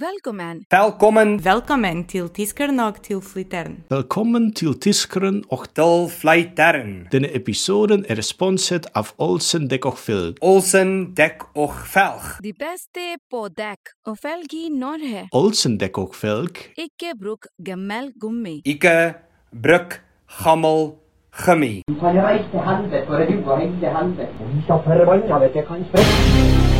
[0.00, 0.64] Velkommen.
[0.70, 3.84] Velkommen Velkommen til Tiskeren og til Flitteren.
[3.90, 7.06] Velkommen til Tiskeren og til Flytern.
[7.12, 10.42] Denne episoden er sponset av Olsen Dekk og Filk.
[10.42, 12.28] Olsen dekk og velg.
[12.44, 15.28] De beste på dekk og felg i Norge.
[15.32, 18.60] Olsen Dekk og Filk Ikke bruk gammel gummi.
[18.66, 19.14] Ikke
[19.62, 20.00] bruk
[20.44, 20.90] gammel
[21.40, 21.74] gummi.
[22.00, 24.28] Kan jeg reise til helvete, for du har helvete.
[24.54, 26.75] Vi skal forbanna vet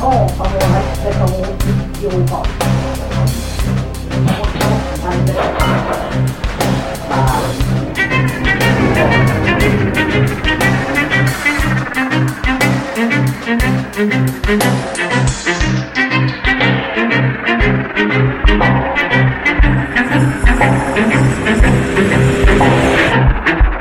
[0.00, 0.30] jeg kan sprette.
[0.30, 2.44] Satan og helvete og idioter.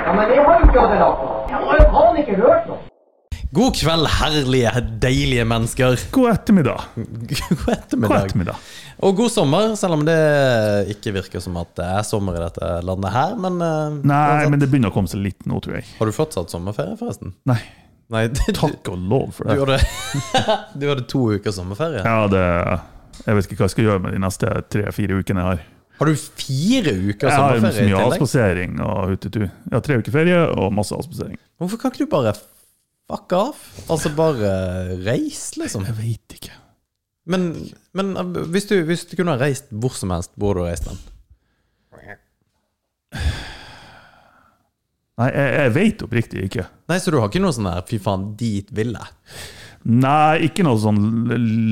[0.06, 1.16] Ja, men jeg har jo ikke hatt noe.
[1.50, 2.89] Jeg har jo faen ikke hørt noe.
[3.52, 4.72] God kveld, herlige,
[5.02, 5.96] deilige mennesker.
[6.14, 6.82] God ettermiddag.
[6.96, 8.10] God ettermiddag.
[8.10, 8.56] God ettermiddag.
[9.02, 10.18] Og god sommer, selv om det
[10.94, 13.34] ikke virker som at det er sommer i dette landet her.
[13.42, 15.88] Men, eh, Nei, men det begynner å komme seg litt nå, tror jeg.
[15.98, 17.34] har du fortsatt sommerferie, forresten?
[17.50, 17.58] Nei,
[18.14, 19.80] Nei, du, takk og lov for du, det.
[19.82, 22.06] hadde, du hadde to uker sommerferie.
[22.06, 22.46] Ja, det
[23.26, 25.66] Jeg vet ikke hva jeg skal gjøre med de neste tre-fire ukene jeg har.
[26.00, 27.74] Har du fire uker sommerferie?
[27.82, 29.42] Jeg har mye avspasering og hutetu.
[29.50, 31.42] Jeg har tre uker ferie og masse avspasering.
[31.60, 32.38] Hvorfor kan ikke du bare
[33.10, 33.62] fuck av?
[33.90, 34.50] Altså bare
[35.06, 35.88] reis, liksom?
[35.90, 36.56] Jeg veit ikke.
[37.30, 37.52] Men,
[37.98, 40.70] men eh, hvis, du, hvis du kunne ha reist hvor som helst, hvor hadde du
[40.70, 41.02] reist den?
[45.20, 46.64] Nei, jeg, jeg veit oppriktig ikke.
[46.88, 49.40] Nei, så du har ikke noe sånn der fy faen, dit vil jeg?
[49.90, 51.02] Nei, ikke noe sånn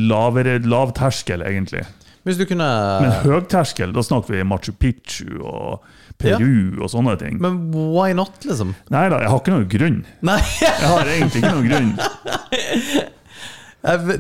[0.10, 1.86] lavere, lavterskel, egentlig.
[2.28, 2.68] Hvis du kunne
[3.04, 5.86] Men høgterskel, da snakker vi Machu Picchu og
[6.20, 7.38] Peru og sånne ting.
[7.42, 8.74] Men why not, liksom?
[8.94, 10.00] Nei da, jeg har ikke noen grunn.
[10.28, 11.92] Nei, Jeg har egentlig ikke noen grunn.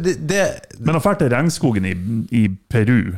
[0.05, 0.43] det, det
[0.79, 1.95] Men å dra til regnskogen i,
[2.31, 3.17] i Peru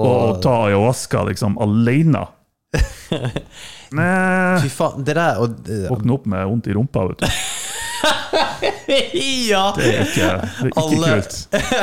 [0.00, 2.24] og, og ta ayahuasca liksom alene
[3.98, 5.56] Nei, Fy faen, det der og,
[5.90, 7.40] Våkne opp med vondt i rumpa, vet du.
[9.50, 9.72] Ja!
[9.76, 11.34] Det er ikke, det er ikke Alle- kult.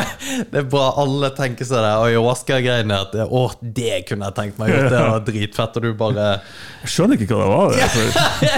[0.51, 2.97] Det er bra alle tenker seg det ayahuasca-greiene.
[3.07, 4.91] At Å, det kunne jeg tenkt meg å gjøre.
[4.91, 5.77] Det var dritfett.
[5.79, 6.27] Og du bare
[6.83, 7.67] Jeg skjønner ikke hva det var.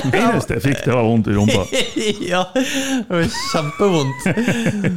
[0.09, 1.63] Det, eneste jeg fikk, det var vondt i rumpa.
[2.25, 2.43] Ja!
[2.55, 4.27] Det var kjempevondt.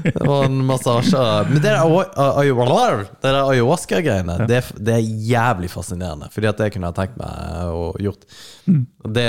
[0.08, 1.24] Det var en massasje.
[1.50, 1.76] Men det
[3.22, 6.30] der ayahuasca-greiene, det, det er jævlig fascinerende.
[6.34, 8.28] Fordi at det kunne jeg tenkt meg å gjort.
[9.12, 9.28] Det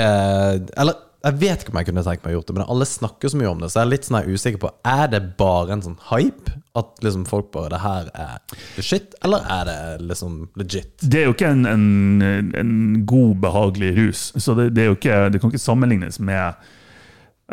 [0.78, 3.32] Eller jeg vet ikke om jeg kunne tenkt meg å gjort det, men alle snakker
[3.32, 5.84] så mye om det, så jeg er litt sånn usikker på Er det bare en
[5.84, 6.52] sånn hype?
[6.76, 9.14] At liksom folk bare Det her er shit?
[9.24, 9.78] Eller er det
[10.10, 10.92] liksom legit?
[11.00, 12.74] Det er jo ikke en, en, en
[13.08, 14.24] god, behagelig rus.
[14.36, 16.60] Så det, det, ikke, det kan ikke sammenlignes med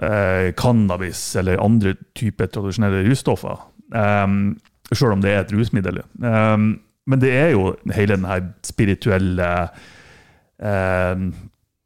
[0.01, 3.61] eh, cannabis eller andre typer tradisjonelle russtoffer.
[3.95, 4.57] Um,
[4.91, 6.01] Sjøl om det er et rusmiddel.
[6.19, 6.73] Um,
[7.07, 9.47] men det er jo hele den her spirituelle
[10.59, 11.31] um,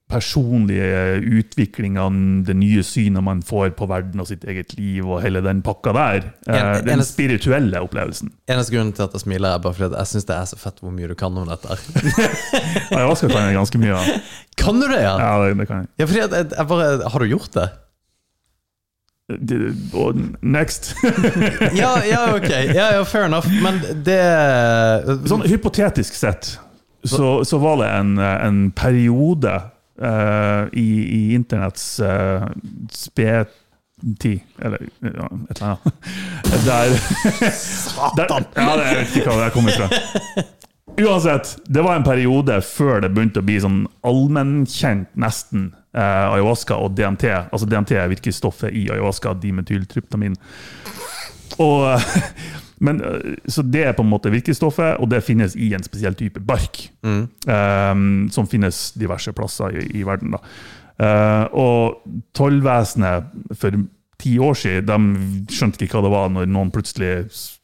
[0.06, 2.04] personlige utviklinga,
[2.46, 5.94] det nye synet man får på verden og sitt eget liv, og hele den pakka
[5.98, 6.28] der.
[6.48, 8.30] Eh, En- den eneste- spirituelle opplevelsen.
[8.48, 10.78] Eneste grunnen til at jeg smiler, er bare fordi jeg syns det er så fett
[10.80, 11.68] hvor mye du kan om dette.
[12.92, 14.20] Jeg Ayahuasca kan jeg ganske mye Ja.
[14.62, 15.18] Kan du det, ja?
[15.20, 15.88] Ja, det, det kan jeg.
[16.00, 17.66] Ja, fordi jeg, jeg bare Har du gjort det?
[19.28, 19.58] Det,
[20.42, 20.96] next.
[21.82, 22.50] Ja, ja, ok.
[22.76, 23.48] Ja, ja, fair enough.
[23.64, 24.20] Men det
[25.28, 26.60] sånn hypotetisk sett
[27.06, 29.56] så, så var det en, en periode
[30.01, 32.47] eh, i, i internetts uh,
[32.91, 35.94] spedtid, eller ja, et eller annet,
[36.67, 36.97] der,
[38.17, 39.89] der Ja, det- jeg vet ikke hva det kommer fra.
[40.95, 46.77] Uansett, det var en periode før det begynte å bli sånn allmennkjent, nesten, eh, ayahuasca
[46.79, 47.25] og DMT.
[47.51, 50.38] Altså DMT er stoffet i ayahuasca, dimetyltryptamin.
[51.59, 52.00] Og,
[52.80, 56.16] men, eh, så det er på en måte virkestoffet, og det finnes i en spesiell
[56.16, 56.90] type bark.
[57.06, 57.96] eh,
[58.31, 60.36] som finnes diverse plasser i, i verden.
[61.00, 62.02] Eh, og
[62.34, 63.28] tollvesenet
[63.59, 63.75] for
[64.22, 67.10] ti år siden de skjønte ikke hva det var når noen plutselig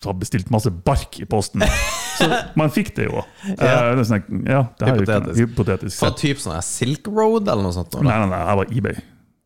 [0.03, 1.63] har bestilt masse bark i posten.
[2.21, 2.27] Så
[2.59, 3.23] man fikk det jo.
[3.47, 5.39] Eh, det er sånn, ja, det er jo Hypotetisk.
[5.39, 5.95] hypotetisk.
[6.01, 7.95] Fra type typ sånn Silk Road eller noe sånt?
[8.01, 9.01] Nei, Nei, nei, nei, jeg var eBay.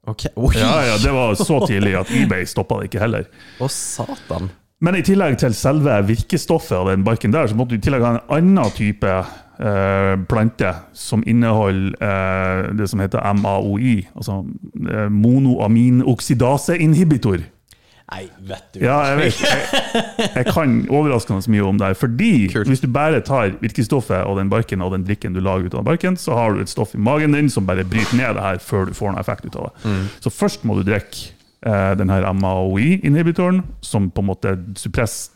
[0.06, 0.32] Okay.
[0.60, 3.26] Ja, ja, Det var så tidlig at eBay stoppa det ikke heller.
[3.62, 4.52] Å, satan.
[4.84, 8.04] Men i tillegg til selve virkestoffet av den barken der, så måtte du i tillegg
[8.04, 14.46] ha en annen type eh, plante som inneholder eh, det som heter MAOI, altså
[14.84, 17.40] eh, monoaminoksidaseinhibitor.
[18.06, 18.84] Nei, vet du.
[18.86, 19.40] Ja, jeg vet.
[19.42, 19.66] Jeg,
[20.36, 21.98] jeg kan overraskende mye om det.
[21.98, 22.70] Fordi Kult.
[22.70, 25.88] hvis du bare tar virkestoffet og den barken og den drikken du lager ut av
[25.88, 28.58] barken, så har du et stoff i magen din som bare bryter ned det her
[28.62, 29.76] før du får noen effekt ut av det.
[29.90, 30.06] Mm.
[30.22, 35.34] Så først må du drikke den her MAOI-inhibitoren, som på en måte suppresser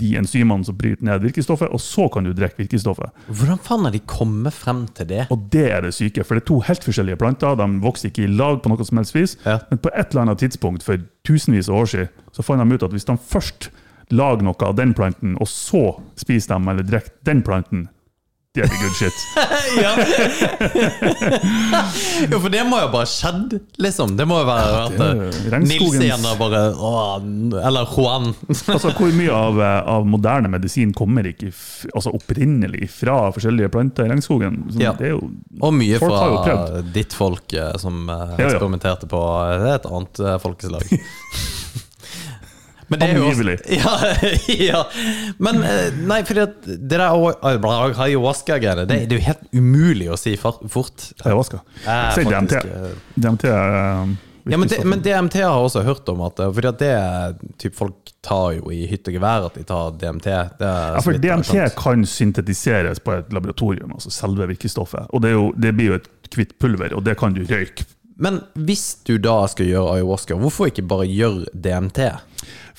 [0.00, 3.12] de enzymene som bryter ned virkestoffet, og så kan du drikke virkestoffet.
[3.28, 5.26] Hvordan faen har de kommet frem til det?
[5.34, 7.58] Og det er det syke, for det er to helt forskjellige planter.
[7.60, 9.36] De vokser ikke i lag på noe som helst vis.
[9.44, 9.58] Ja.
[9.70, 12.88] Men på et eller annet tidspunkt for tusenvis av år siden, så fant de ut
[12.88, 13.70] at hvis de først
[14.14, 17.86] lager noe av den planten, og så spiser de eller drikker den planten,
[18.64, 19.14] er good shit.
[19.84, 19.92] ja.
[22.30, 24.16] jo, for det må jo bare skjedd, liksom.
[24.18, 26.92] Det må jo være at eh, Nils da bare å,
[27.62, 28.32] Eller Juan.
[28.78, 31.52] Altså, Hvor mye av, eh, av moderne medisin kommer ikke
[31.94, 34.64] altså opprinnelig fra forskjellige planter i regnskogen?
[34.72, 34.94] Så Ja.
[34.98, 35.30] Det er jo,
[35.60, 38.48] Og mye fra ditt folk eh, som ja.
[38.48, 39.22] eksperimenterte på
[39.74, 40.98] et annet folkeslag.
[42.88, 43.56] Men det er jo Angivelig.
[43.80, 43.94] ja,
[44.48, 44.82] ja.
[45.38, 50.36] Men eh, nei, at det der ayahuasca-greiene, det, det er jo helt umulig å si
[50.40, 51.10] fort.
[51.24, 51.60] ayahuasca.
[51.84, 52.56] Eh, Si DMT.
[52.64, 54.16] eh, DMT er
[54.48, 56.88] Ja, men, det, men DMT har jeg også hørt om, at, eh, fordi at det
[56.96, 60.24] er typ, folk tar jo i hytt og gevær at de tar DMT.
[60.24, 61.76] Det er Ja, så for vidt jeg har DMT skjønt.
[61.82, 65.10] kan syntetiseres på et laboratorium, altså selve virkestoffet.
[65.12, 67.84] Og det, er jo, det blir jo et hvitt pulver, og det kan du røyke.
[68.18, 72.00] Men hvis du da skal gjøre ayahuasca, hvorfor ikke bare gjøre DMT?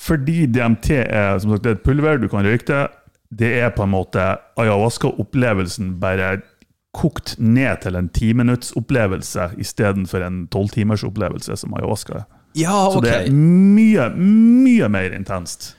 [0.00, 2.82] Fordi DMT er som sagt, det er et pulver, du kan røyke det.
[3.30, 4.24] Det er på en måte
[4.60, 6.40] ayahuasca-opplevelsen bare
[6.96, 12.24] kokt ned til en timinuttsopplevelse istedenfor en tolvtimersopplevelse som ayahuasca er.
[12.58, 15.76] Ja, Så det er mye, mye mer intenst.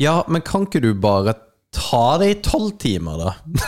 [0.00, 1.34] Ja, men kan ikke du bare
[1.76, 3.66] ta det i tolv timer, da?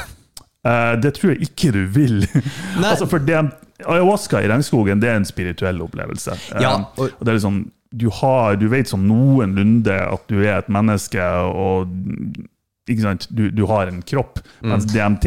[0.68, 2.22] Eh, det tror jeg ikke du vil.
[2.88, 3.38] Altså for det,
[3.86, 6.34] Ayahuasca i regnskogen det er en spirituell opplevelse.
[6.60, 10.58] Ja, og- og det er liksom, du, har, du vet som noenlunde at du er
[10.58, 11.88] et menneske, og
[12.88, 13.28] ikke sant?
[13.30, 14.40] Du, du har en kropp.
[14.62, 14.68] Mm.
[14.72, 15.24] Mens DMT,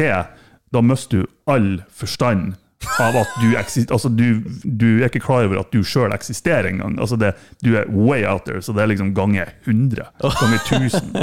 [0.72, 2.54] da mister du all forstand
[3.00, 6.98] av at du, altså du, du er ikke klar over at du sjøl eksisterer engang.
[7.02, 7.32] Altså det,
[7.64, 10.08] du er way out there, så det er liksom ganger 100.
[10.22, 11.16] Ganger 1000.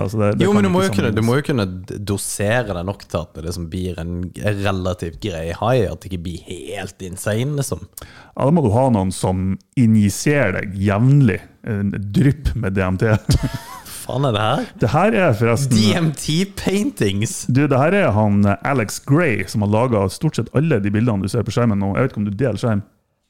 [0.00, 1.66] Altså det, det Jo, men du må, jo kunne, du må jo kunne
[2.10, 4.16] dosere det nok til at det liksom blir en
[4.64, 7.86] relativt grei high, at det ikke blir helt insane, liksom.
[8.34, 11.40] Ja, Da må du ha noen som injiserer deg jevnlig.
[11.68, 13.10] En drypp med DMT.
[14.10, 14.64] Faen er det her?
[14.82, 16.26] Det her er forresten DMT
[16.58, 17.46] paintings.
[17.46, 20.90] Du, det her er han eh, Alex Gray som har laga stort sett alle de
[20.90, 21.92] bildene du ser på skjermen nå.
[21.94, 22.82] Jeg vet ikke om du deler skjerm?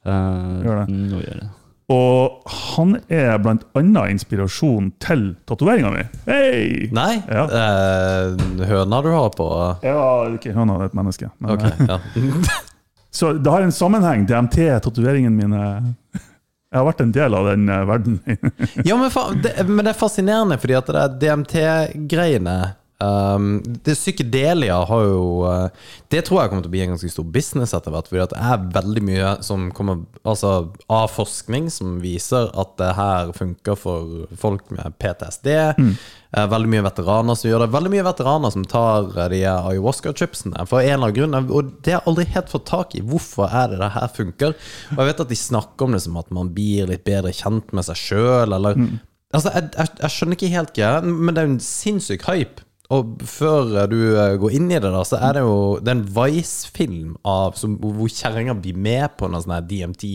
[0.05, 0.85] Gjør det.
[0.89, 1.49] Nå gjør jeg det.
[1.91, 2.45] Og
[2.79, 6.03] han er blant annet inspirasjon til tatoveringa mi.
[6.29, 6.87] Hei!
[6.95, 7.43] Nei, Ja.
[7.51, 9.47] eh, høna du har på
[9.83, 11.29] Ja, det er ikke høna, det er et menneske.
[11.43, 11.99] Men, Ok, eh, ja.
[13.11, 14.23] Så det har en sammenheng.
[14.25, 14.55] DMT,
[14.87, 15.95] tatoveringene mine
[16.71, 18.19] Jeg har vært en del av den eh, verden.
[18.87, 19.11] Ja, men,
[19.43, 22.55] det, men det er fascinerende, fordi at det er DMT-greiene
[23.01, 23.47] um,
[23.83, 27.27] Det Psykedelia har jo uh, Det tror jeg kommer til å bli en ganske stor
[27.33, 28.07] business etter hvert.
[28.11, 30.53] For det er veldig mye som kommer Altså
[30.91, 35.49] av forskning som viser at det her funker for folk med PTSD.
[36.31, 37.71] Eh, veldig mye veteraner som gjør det.
[37.73, 41.51] Veldig mye veteraner som tar uh, de ayahuasca-chipsene for en eller annen grunn.
[41.51, 43.03] Og det har jeg aldri helt fått tak i.
[43.03, 44.57] Hvorfor er det det her funker?
[44.93, 47.73] Og jeg vet at de snakker om det som at man blir litt bedre kjent
[47.75, 48.77] med seg sjøl, eller
[49.31, 52.65] Altså, jeg, jeg, jeg skjønner ikke helt greia, men det er en sinnssyk hype.
[52.91, 55.97] Og før du eh, går inn i det, da, så er det jo Det er
[55.99, 60.05] en Vice-film av som, hvor kjerringa blir med på en sånn DMT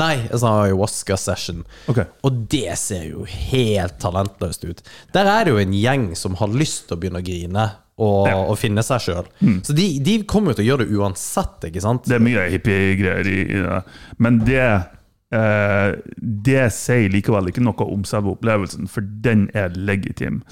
[0.00, 1.64] Nei, en sånn ayahuasca-session.
[1.92, 2.08] Okay.
[2.26, 4.82] Og det ser jo helt talentløst ut.
[5.14, 7.66] Der er det jo en gjeng som har lyst til å begynne å grine
[7.96, 9.28] og, og finne seg sjøl.
[9.64, 12.04] Så de, de kommer jo til å gjøre det uansett, ikke sant?
[12.08, 13.78] Det er mye hippiegreier i, i det.
[14.20, 20.42] Men det eh, Det sier likevel ikke noe om selve opplevelsen, for den er legitim.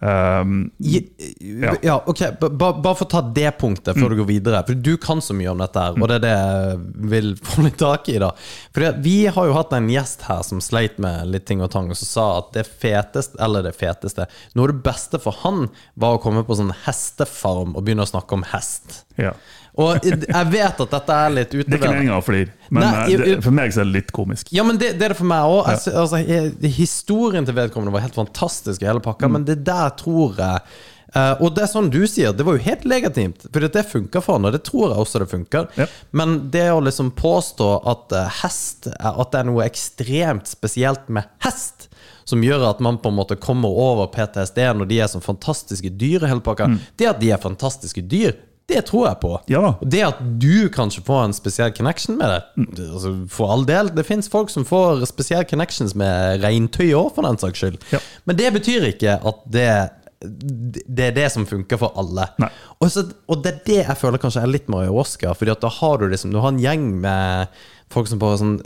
[0.00, 1.96] Um, Ja, Ja.
[2.06, 4.60] ok, Bare ba- for å ta det punktet før du går videre.
[4.66, 6.78] For du kan så mye om dette, her og det er det jeg
[7.10, 8.18] vil få litt tak i.
[8.22, 8.30] da
[8.72, 11.90] For Vi har jo hatt en gjest her som sleit med litt ting og tang,
[11.90, 15.68] og som sa at det feteste, eller det feteste Noe av det beste for han
[15.96, 19.02] var å komme på sånn hestefarm og begynne å snakke om hest.
[19.18, 19.32] ja.
[19.78, 22.92] Og jeg vet at dette er litt Det er ikke meninga å flire, men Nei,
[23.06, 24.50] jeg, jo- det, for meg så er det litt komisk.
[24.54, 25.68] Ja, men det, det er det for meg òg.
[25.70, 26.18] Altså,
[26.74, 30.64] historien til vedkommende var helt fantastisk, hele pakka, men det der tror jeg
[31.16, 34.20] Uh, Og det er sånn du sier, det var jo helt legitimt, for det funka
[34.20, 35.68] for han, og det tror jeg også det funker.
[35.80, 35.86] Ja.
[36.12, 41.24] Men det å liksom påstå at eh, hest At det er noe ekstremt spesielt med
[41.44, 41.88] hest,
[42.28, 45.88] som gjør at man på en måte kommer over PTSD når de er som fantastiske
[45.96, 46.68] dyr, i hele pakka,
[47.00, 48.36] det at de er fantastiske dyr,
[48.68, 49.32] det tror jeg på.
[49.48, 49.70] Ja da.
[49.80, 52.66] Og det at du kanskje får en spesiell connection med det, mm.
[52.86, 57.24] altså, for all del, det fins folk som får spesielle connections med regntøy òg, for
[57.24, 57.78] den saks skyld.
[57.94, 58.02] Ja.
[58.28, 59.70] Men det betyr ikke at det
[60.18, 62.24] det er det som funker for alle.
[62.80, 65.30] Og, så, og det er det jeg føler kanskje er litt ayahuasca.
[65.38, 67.60] Fordi at da har du liksom Du har en gjeng med
[67.92, 68.56] folk som bare sånn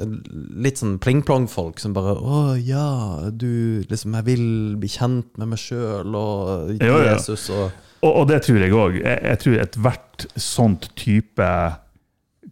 [0.65, 4.47] Litt sånn pling-plong-folk som bare 'Å ja, du liksom Jeg vil
[4.81, 6.73] bli kjent med meg sjøl og.
[6.81, 7.69] Jesus og
[8.03, 8.99] Og, og det tror jeg òg.
[9.01, 11.49] Jeg, jeg tror ethvert sånt type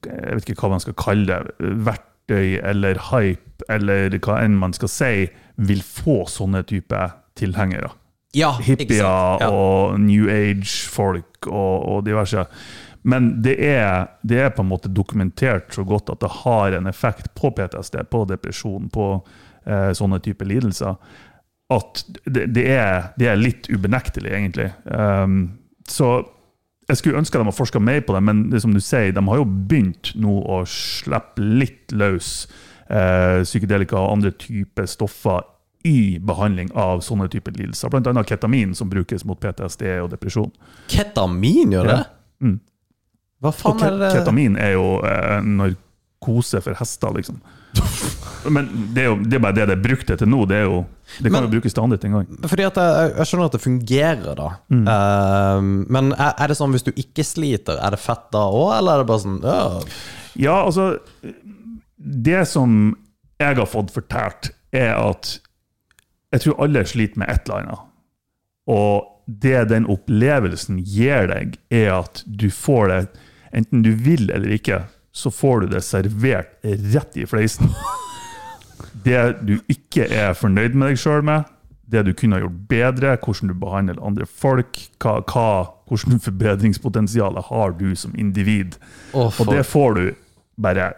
[0.06, 1.70] Jeg vet ikke hva man skal kalle det.
[1.86, 5.14] Verktøy eller hype eller hva enn man skal si,
[5.60, 7.00] vil få sånne type
[7.36, 7.90] tilhengere.
[8.32, 9.02] Ja, Hippier?
[9.02, 9.50] Ja.
[9.50, 12.46] og New Age-folk og, og diverse.
[13.02, 16.88] Men det er, det er på en måte dokumentert så godt at det har en
[16.90, 19.06] effekt på PTSD, på depresjon, på
[19.64, 20.98] eh, sånne type lidelser,
[21.70, 24.70] at det, det, er, det er litt ubenektelig, egentlig.
[24.84, 25.42] Um,
[25.90, 26.20] så
[26.90, 29.22] jeg skulle ønske de hadde forska mer på det, men det som du sier, de
[29.26, 32.48] har jo begynt nå å slippe litt løs
[32.90, 35.44] eh, psykedelika og andre typer stoffer
[35.86, 37.92] i behandling av sånne typer lidelser.
[37.92, 40.50] Blant annet ketamin, som brukes mot PTSD og depresjon.
[40.92, 42.00] Ketamin gjør det?
[42.02, 42.48] Ja.
[42.50, 42.58] Mm.
[43.40, 44.10] Hva faen er det?
[44.18, 47.40] ketamin er jo eh, narkose for hester, liksom.
[48.54, 50.42] Men det er jo det er bare det det er brukt til nå.
[50.50, 50.82] Det, er jo,
[51.18, 52.30] det kan Men- jo brukes til andre ting òg.
[52.40, 52.72] Jeg,
[53.16, 54.48] jeg skjønner at det fungerer, da.
[54.70, 54.86] Mm.
[54.86, 58.78] Uh, men er, er det sånn hvis du ikke sliter, er det fett da òg,
[58.78, 59.62] eller er det bare sånn ja.
[60.40, 61.00] Ja, altså
[61.96, 62.96] Det som
[63.40, 65.38] jeg har fått fortalt, er at
[66.30, 67.86] jeg tror alle sliter med et eller annet.
[68.70, 73.02] Og det den opplevelsen gir deg, er at du får det
[73.50, 74.76] Enten du vil eller ikke,
[75.10, 77.72] så får du det servert rett i fleisen.
[79.04, 81.48] Det du ikke er fornøyd med deg sjøl med,
[81.90, 85.46] det du kunne ha gjort bedre, hvordan du behandler andre folk, hva, hva,
[85.90, 88.76] hvordan forbedringspotensialet har du som individ.
[89.12, 90.04] Oh, Og det får du
[90.60, 90.92] bare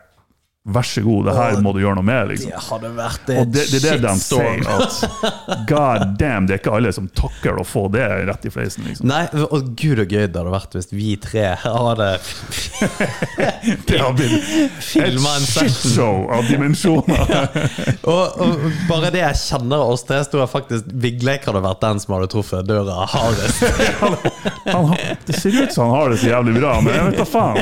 [0.63, 2.29] Vær så god, det her må du gjøre noe med.
[2.31, 2.53] liksom.
[2.55, 4.61] Det hadde vært Og det, det er det de sier.
[4.71, 4.99] at
[5.73, 8.87] God damn, det er ikke alle som takler å få det rett i fleisen.
[8.87, 9.09] liksom.
[9.11, 12.13] Nei, og gud og gøy det hadde vært hvis vi tre hadde
[13.89, 17.35] Det hadde blitt et filma en shitshow av dimensjoner.
[18.13, 22.01] Og, og bare det jeg kjenner oss tre, tror jeg faktisk Vigleik hadde vært den
[22.03, 23.63] som hadde truffet døra hardest.
[24.03, 27.21] Han, har- det ser ut som han har det så jævlig bra, men jeg vet
[27.21, 27.61] da faen.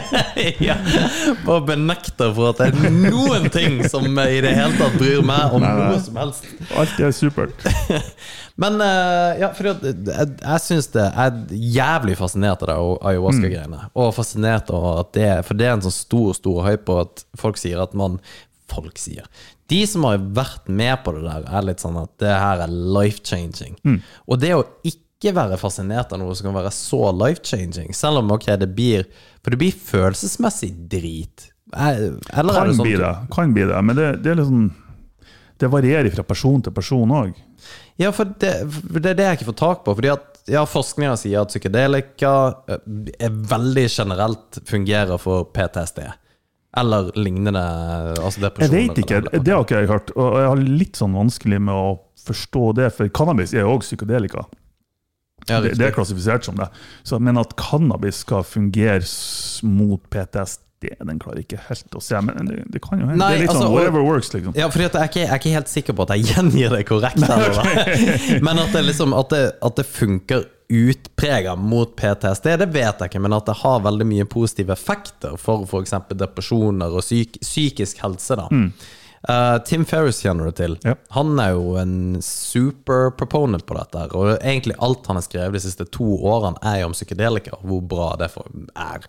[0.64, 0.76] ja.
[1.44, 5.62] Bare benekter for at det noen ting som i det hele tatt bryr meg om
[5.64, 5.88] Nei, nei.
[5.92, 6.46] noe som helst.
[6.76, 7.66] Alt er supert.
[8.60, 11.38] Men eh, ja, for at jeg, jeg syns det er
[11.78, 12.76] jævlig fascinert av det
[13.12, 13.86] ayahuasca-greiene.
[13.96, 17.24] Og fascinert av at det For det er en sånn stor, stor hype på at
[17.40, 18.18] folk sier at man
[18.70, 19.24] Folk sier.
[19.66, 22.70] De som har vært med på det der, er litt sånn at det her er
[22.70, 23.80] life-changing.
[24.30, 28.30] Og det å ikke være fascinert av noe som kan være så life-changing, selv om
[28.36, 29.08] ok, det blir
[29.42, 31.49] For det blir følelsesmessig drit.
[31.72, 34.72] Er- Eller er Kan det sånn bli det, kan bli det, men det, det liksom
[35.60, 37.34] Det varierer fra person til person òg.
[38.00, 39.92] Ja, for det, for det er det jeg ikke får tak på.
[39.98, 42.30] Fordi at ja, Forskninga sier at psykedelika
[42.66, 42.78] eh,
[43.20, 46.00] er veldig generelt fungerer for PTSD.
[46.80, 47.60] Eller lignende
[48.22, 50.12] altså Jeg vet ikke, det har ikke jeg hørt.
[50.16, 53.84] Og jeg har litt sånn vanskelig med å forstå det, for cannabis er jo òg
[53.84, 54.46] psykedelika.
[55.48, 56.70] Ja, Det, det er klassifisert som det.
[57.04, 59.04] Så, men at cannabis skal fungere
[59.68, 62.20] mot PTSD, den klarer ikke helt å se.
[62.24, 63.18] Men det, det kan jo hende.
[63.20, 64.54] Nei, Det er litt altså, sånn whatever works, liksom.
[64.58, 67.20] Ja, for jeg, jeg er ikke helt sikker på at jeg gjengir det korrekt.
[67.24, 68.40] Nei, okay.
[68.46, 73.10] men at det, liksom, at det, at det funker utprega mot PTSD, det vet jeg
[73.10, 73.22] ikke.
[73.26, 75.96] Men at det har veldig mye positive effekter for f.eks.
[76.14, 78.38] depresjoner og psyk, psykisk helse.
[78.38, 78.48] da
[79.28, 80.76] Eh, Tim Ferris kjenner du til.
[80.86, 80.94] Ja.
[81.16, 84.06] Han er jo en super proponent på dette.
[84.16, 87.58] Og egentlig alt han har skrevet de siste to årene, er jo om psykedelika.
[87.60, 88.48] Hvor bra det er.
[88.80, 89.08] er.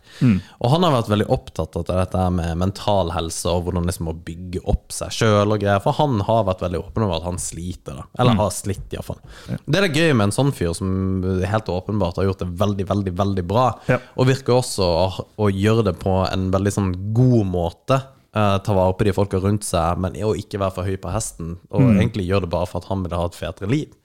[0.59, 4.17] Og han har vært veldig opptatt av dette med mental helse og hvordan liksom å
[4.27, 5.81] bygge opp seg sjøl og greier.
[5.83, 8.01] For han har vært veldig åpen over at han sliter.
[8.01, 9.21] da Eller har slitt, iallfall.
[9.47, 12.87] Det er det gøy med en sånn fyr som helt åpenbart har gjort det veldig,
[12.91, 13.67] veldig, veldig bra.
[13.87, 14.01] Ja.
[14.19, 18.01] Og virker også å, å gjøre det på en veldig sånn god måte.
[18.31, 21.11] Eh, ta vare på de folka rundt seg, men å ikke være for høy på
[21.11, 21.57] hesten.
[21.67, 23.97] Og egentlig gjøre det bare for at han vil ha et fetere liv.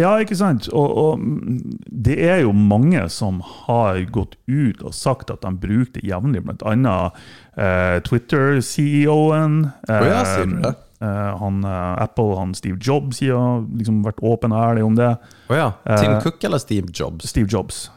[0.00, 0.68] Ja, ikke sant?
[0.72, 1.76] Og, og mm,
[2.08, 6.40] det er jo mange som har gått ut og sagt at de bruker det jevnlig,
[6.46, 7.20] blant annet
[7.60, 9.58] eh, Twitter-CEO-en.
[9.92, 10.72] Å ja, sier du det?
[11.04, 15.12] eh, han, eh, Apple, han Steve Jobs, har liksom vært åpen og ærlig om det.
[15.50, 15.68] Oh, ja.
[16.00, 17.28] Tim Cook eller Steve Jobs?
[17.28, 17.90] Steve Jobs.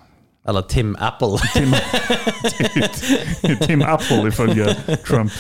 [0.50, 1.38] Eller Tim Apple?
[3.68, 4.74] Tim Apple, ifølge
[5.08, 5.32] Trump.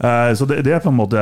[0.00, 1.20] Uh, så det, det er på en måte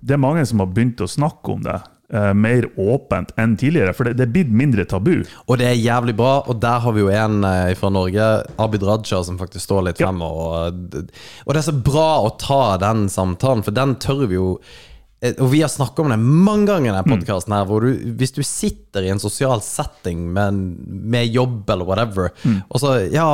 [0.00, 1.80] Det er mange som har begynt å snakke om det
[2.10, 5.20] Uh, mer åpent enn tidligere, for det, det er blitt mindre tabu.
[5.46, 8.24] Og det er jævlig bra, og der har vi jo en uh, fra Norge,
[8.58, 10.08] Abid Raja, som faktisk står litt Ja.
[10.08, 10.18] frem.
[10.26, 11.06] Og,
[11.46, 14.48] og det er så bra å ta den samtalen, for den tør vi jo
[15.20, 17.66] og vi har snakka om det mange ganger i denne podkasten, mm.
[17.68, 22.32] hvor du, hvis du sitter i en sosial setting med, med jobb eller whatever,
[22.68, 23.26] og så Ja,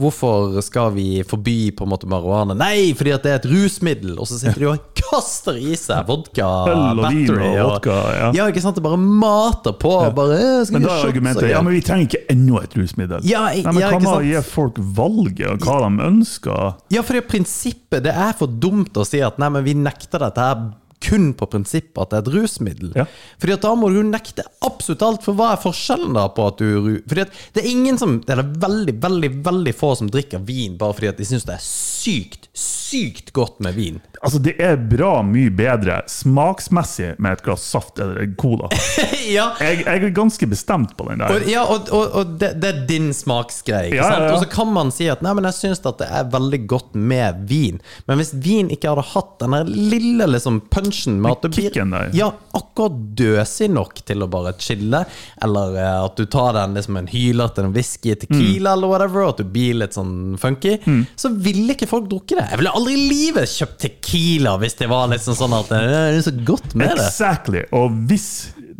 [0.00, 2.54] hvorfor skal vi forby på en måte marihuana?
[2.58, 4.16] Nei, fordi at det er et rusmiddel!
[4.20, 7.98] Og så sitter de og kaster i seg vodka, Øl og vin og battery vodka,
[8.16, 8.30] ja.
[8.38, 8.78] ja, ikke sant?
[8.78, 9.92] Det bare mater på.
[10.16, 12.76] Bare, «Eh, Men da er shots?» argumentet Og ja, men vi trenger ikke enda et
[12.78, 13.24] rusmiddel.
[13.28, 16.76] Ja, Nei, men ja, kan man gi folk valget og hva de ønsker?
[16.94, 20.22] Ja, for det prinsippet Det er for dumt å si at nei, men vi nekter
[20.22, 20.70] dette her
[21.10, 22.92] kun på prinsippet at det er et rusmiddel.
[22.98, 23.06] Ja.
[23.42, 26.60] Fordi at da må du nekte absolutt alt, for hva er forskjellen da på at
[26.60, 30.42] du Fordi at det er ingen som Det er veldig, veldig, veldig få som drikker
[30.46, 33.98] vin bare fordi at de syns det er sykt, sykt godt med vin.
[34.20, 38.68] Altså, det er bra mye bedre smaksmessig med et glass saft eller en cola.
[39.36, 41.32] ja, Jeg, jeg er ganske bestemt på den der.
[41.38, 43.94] Og, ja, og, og, og det, det er din smaksgreie.
[43.96, 44.32] Ja, ja.
[44.34, 46.98] Og så kan man si at Nei, men jeg syns at det er veldig godt
[46.98, 47.80] med vin.
[48.10, 49.56] Men hvis vin ikke hadde hatt den
[49.90, 55.02] lille liksom punchen med at du blir ja, akkurat døsig nok til å bare chille,
[55.44, 59.24] eller eh, at du tar den liksom en hyler til en whisky, tequila eller whatever,
[59.24, 61.02] og at du blir litt sånn funky, Mm.
[61.18, 62.44] så ville ikke folk drukke det.
[62.50, 65.98] Jeg ville aldri i livet kjøpt tequila hvis det var liksom sånn at eh, det
[66.18, 67.04] er så godt med det.
[67.06, 67.62] Exactly.
[67.76, 68.26] Og hvis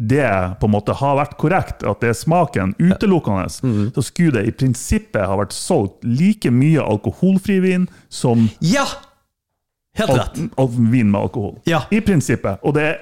[0.01, 0.25] det
[0.61, 3.91] på en måte har vært korrekt, at det er smaken utelukkende, Mm.
[3.95, 8.87] så skulle det i prinsippet ha vært solgt like mye alkoholfri vin som Ja!
[9.99, 10.39] Helt rett.
[10.39, 11.59] al al vin med alkohol.
[11.67, 11.83] Ja.
[11.91, 12.59] I prinsippet.
[12.65, 12.99] Og det er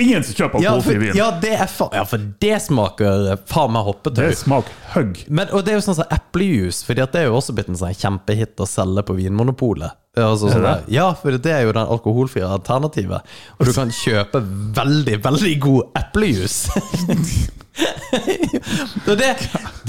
[0.00, 1.16] ingen som kjøper Ja, alkoholfri for, vin.
[1.18, 4.18] ja, det er fa ja, for det smaker eh, faen meg hoppetau.
[4.24, 5.22] Det smaker høgg.
[5.28, 7.78] Men, og det er jo sånn som eplejus, Fordi det er jo også blitt en
[7.80, 9.96] sånn kjempehit å selge på Vinmonopolet.
[10.18, 13.22] Altså, sånn ja, for det er jo den alkoholfrie alternativet.
[13.58, 14.40] Og du kan kjøpe
[14.78, 16.56] veldig, veldig god eplejus.
[17.78, 19.28] og, det,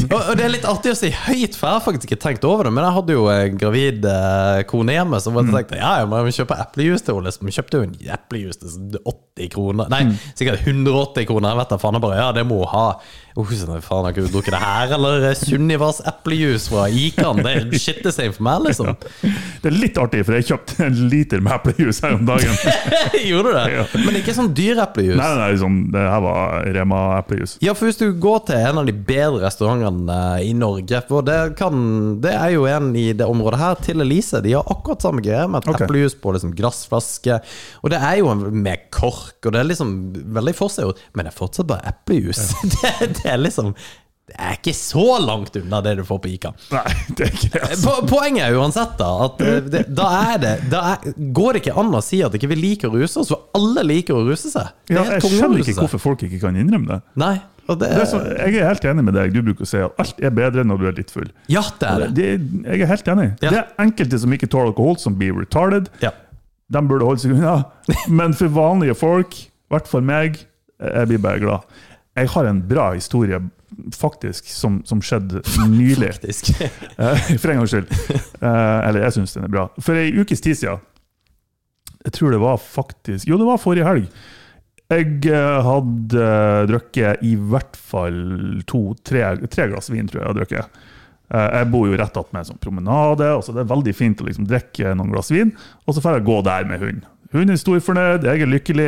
[0.09, 2.67] og, det er litt artig å si høyt, for jeg har faktisk ikke tenkt over
[2.67, 2.73] det.
[2.75, 5.53] Men jeg hadde jo en gravid eh, kone hjemme som Mm.
[5.55, 7.31] tenkte ja, jeg må kjøpe eplejus til henne.
[7.47, 9.89] Vi kjøpte jo en eplejus til sånn 80 kroner.
[9.93, 10.15] Nei, Mm.
[10.35, 11.53] sikkert 180 kroner.
[11.53, 11.95] Jeg vet da faen.
[11.99, 12.85] Jeg bare ja, det må hun ha.
[13.39, 17.39] Oh, sånn, faen, har ikke du drukket det her, eller Sunnivas eplejus fra Ikan?
[17.45, 18.89] Det er shittesame for meg, liksom.
[19.63, 22.51] Det er litt artig, for jeg kjøpte en liter med eplejus her om dagen.
[23.29, 23.63] Gjorde du det?
[23.77, 23.85] Ja.
[24.03, 25.15] Men ikke sånn dyr eplejus.
[25.19, 27.55] Nei, nei, sånn, det her var Rema-eplejus.
[27.63, 31.37] Ja, for hvis du går til en av de bedre restaurantene i Norge For det,
[31.59, 31.77] kan,
[32.23, 34.41] det er jo en i det området her, til Elise.
[34.43, 35.87] De har akkurat samme greie med et okay.
[35.87, 37.39] eplejus på liksom glassflaske.
[37.83, 39.95] Og det er jo med kork, og det er liksom
[40.35, 42.49] veldig forseggjort, men det er fortsatt bare eplejus.
[42.79, 43.73] Det, det er liksom
[44.29, 46.51] Det er ikke så langt unna det du får på Ica.
[46.73, 46.83] Nei,
[47.17, 47.61] det er ikke det.
[47.65, 47.85] Altså.
[47.87, 51.63] Po poenget er uansett da at eh, det, da er det da er, går det
[51.63, 54.25] ikke an å si at ikke vi liker å ruse oss, for alle liker å
[54.27, 54.75] ruse seg.
[54.85, 57.01] Det Ja, jeg skjønner ikke hvorfor folk ikke kan innrømme det.
[57.23, 57.37] Nei,
[57.75, 59.33] det, det er så, jeg er helt enig med deg.
[59.35, 61.27] Du bruker å si at alt er bedre når du er litt full.
[61.51, 62.09] Ja, det er det.
[62.17, 62.29] Det,
[62.71, 63.27] jeg er helt enig.
[63.43, 63.49] Ja.
[63.53, 65.91] Det er enkelte som ikke tåler alkohol, som blir retarded.
[66.01, 66.13] Ja.
[66.69, 67.57] De burde holde seg unna.
[68.21, 70.41] Men for vanlige folk, i hvert fall meg,
[70.79, 71.79] jeg blir bare glad.
[72.17, 73.37] Jeg har en bra historie,
[73.95, 76.13] faktisk, som, som skjedde nylig.
[76.17, 76.49] Faktisk.
[76.99, 77.91] Eh, For en gangs skyld.
[78.11, 79.67] Eh, Eller jeg syns den er bra.
[79.79, 80.81] For ei ukes tid siden
[82.03, 84.09] Jeg tror det var faktisk Jo, det var forrige helg.
[84.89, 88.15] Jeg eh, hadde eh, drukket i hvert fall
[88.69, 90.79] to-tre tre glass vin, tror jeg jeg drukket.
[91.29, 94.21] Eh, Jeg bor jo rett attmed en sånn promenade, og så det er veldig fint
[94.23, 95.51] å liksom drikke noen glass vin.
[95.85, 97.03] Og så får jeg gå der med hund.
[97.29, 98.87] Hun er storfornøyd, jeg er lykkelig.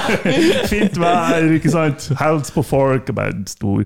[0.72, 2.08] Fint vær, ikke sant?
[2.18, 3.12] Helst på folk.
[3.14, 3.84] bare stor.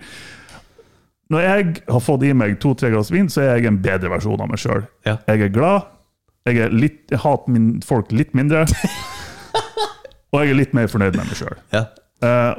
[1.28, 4.40] Når jeg har fått i meg to-tre glass vin, så er jeg en bedre versjon
[4.40, 4.86] av meg sjøl.
[5.04, 5.18] Ja.
[5.28, 5.90] Jeg er glad,
[6.48, 8.64] jeg, er litt, jeg hater min, folk litt mindre,
[10.34, 11.56] og jeg er litt mer fornøyd med meg sjøl.
[11.70, 11.84] Ja.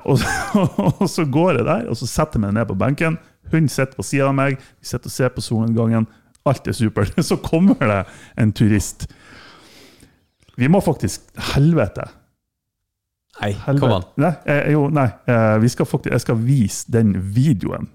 [0.08, 0.64] og, så,
[1.02, 3.18] og så går jeg der, og så setter jeg meg ned på benken.
[3.52, 6.08] Hun sitter på sida av meg, vi sitter og ser på solnedgangen.
[6.46, 7.14] Alt er supert.
[7.30, 8.02] Så kommer det
[8.38, 9.08] en turist.
[10.56, 12.06] Vi må faktisk Helvete!
[13.42, 13.82] Nei, Helvete.
[13.82, 14.06] kom an.
[14.22, 15.10] Nei, eh, jo, nei.
[15.28, 17.90] Eh, vi skal faktisk, jeg skal vise den videoen.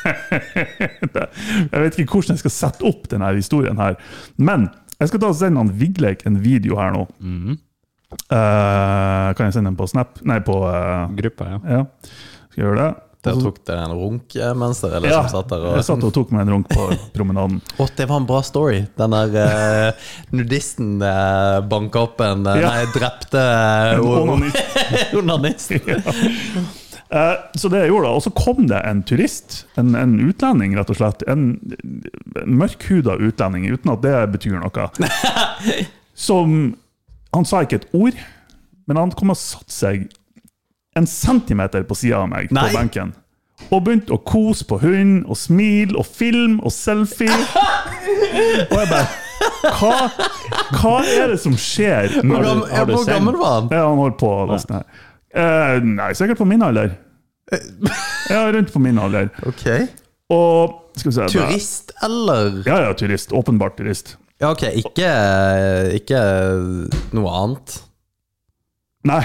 [0.06, 3.98] jeg vet ikke hvordan jeg skal sette opp denne historien her.
[4.40, 7.04] Men jeg skal ta og sende han Vigleik en video her nå.
[7.20, 7.58] Mhm.
[8.10, 10.18] Eh, kan jeg sende den på Snap?
[10.26, 11.60] Nei, på uh, Gruppa, ja.
[11.78, 11.84] Ja.
[12.50, 12.90] Skal jeg gjøre det?
[13.20, 16.04] Da tok dere en runk eh, mens dere ja, liksom satt der og jeg satt
[16.08, 17.58] og tok meg en runk på promenaden.
[17.76, 18.78] Å, det var en bra story.
[18.96, 22.72] Den der uh, nudisten uh, banka opp en uh, Ja.
[22.72, 23.44] Nei, drepte
[24.00, 24.78] uh, onanist.
[25.20, 25.76] onanist.
[27.10, 30.76] Eh, så det jeg gjorde da, og så kom det en turist, en, en utlending
[30.78, 31.56] rett og slett, en,
[32.38, 34.86] en mørkhuda utlending, uten at det betyr noe,
[36.28, 36.60] som
[37.36, 38.16] Han sa ikke et ord,
[38.90, 40.08] men han kom og satte seg
[40.98, 42.64] en centimeter på sida av meg Nei.
[42.68, 43.12] på benken.
[43.70, 47.34] Og begynte å kose på hunden og smile og film og selfie.
[48.70, 49.04] Og jeg bare
[49.80, 50.08] Hva,
[50.80, 52.10] hva er det som skjer?
[52.18, 53.68] Hvor Når gammel, ja, hvor gammel var han?
[53.72, 55.06] ja, han holdt på nesten her.
[55.30, 56.96] Eh, nei, sikkert på min alder.
[58.30, 59.30] Ja, rundt på min alder.
[59.48, 59.64] Ok.
[60.32, 62.60] Og skal vi se Turist, eller?
[62.66, 63.32] Ja, ja, turist.
[63.36, 64.16] Åpenbart turist.
[64.40, 65.08] Ja, ok, ikke,
[66.00, 66.20] ikke
[67.16, 67.74] noe annet.
[69.08, 69.22] Nei.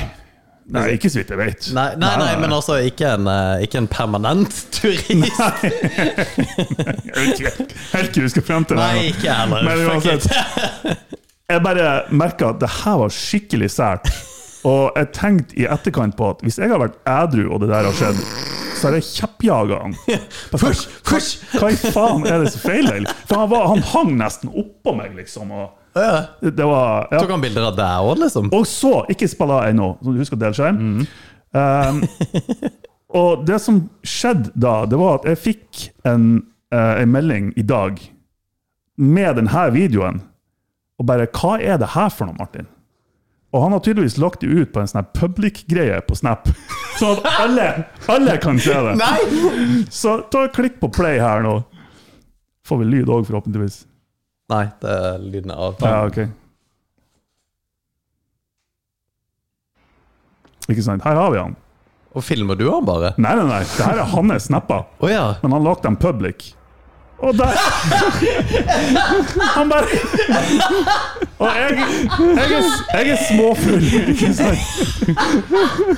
[0.75, 1.67] Nei, ikke så vidt jeg vet.
[1.77, 5.05] Nei, nei, nei, men altså ikke en, eh, ikke en permanent turist.
[5.05, 5.27] Jeg
[7.13, 7.51] vet ikke
[7.93, 8.81] helt hva vi skal frem til.
[8.81, 8.97] her.
[8.97, 9.67] Nei, ikke heller.
[9.69, 10.25] Men uansett.
[11.53, 14.09] Jeg bare merka at det her var skikkelig sært.
[14.65, 17.85] Og jeg tenkte i etterkant på at hvis jeg har vært ædru og det der
[17.85, 18.21] har skjedd,
[18.75, 19.93] så har jeg kjeppjaga han.
[20.59, 21.31] Fysj, fysj!
[21.55, 23.05] Hva i faen er det som feiler?
[23.29, 25.53] For han, var, han hang nesten oppå meg, liksom.
[25.53, 27.21] Og det var ja.
[27.21, 28.49] Tok han bilder av deg òg, liksom?
[28.55, 31.05] Og så, ikke spill av ennå, som du husker å dele skjerm.
[31.55, 32.01] Um,
[33.21, 36.29] og det som skjedde da, det var at jeg fikk en,
[36.75, 38.01] uh, en melding i dag
[38.99, 40.23] med denne videoen.
[40.99, 42.67] Og bare Hva er det her for noe, Martin?
[43.55, 46.49] Og han har tydeligvis lagt det ut på en sånn public-greie på Snap.
[46.99, 47.67] Sånn at alle,
[48.11, 48.95] alle kan se det.
[48.99, 49.83] Nei!
[49.91, 51.57] Så ta og klikk på play her nå.
[52.67, 53.81] Får vi lyd òg, forhåpentligvis.
[54.51, 55.79] Nei, det er lyden av.
[55.83, 56.19] Ja, ok.
[60.71, 61.05] Ikke sant?
[61.05, 61.55] Her har vi han.
[62.15, 63.13] Og filmer du han bare?
[63.19, 63.63] Nei, nei, nei.
[63.75, 64.85] Det her er hans snapper.
[65.03, 65.33] oh, ja.
[65.43, 66.53] Men han lagde dem public.
[67.25, 67.51] Og der
[69.57, 69.85] Han bare
[71.39, 71.77] Og jeg,
[72.35, 74.57] jeg, er, jeg er småfull, ikke sant?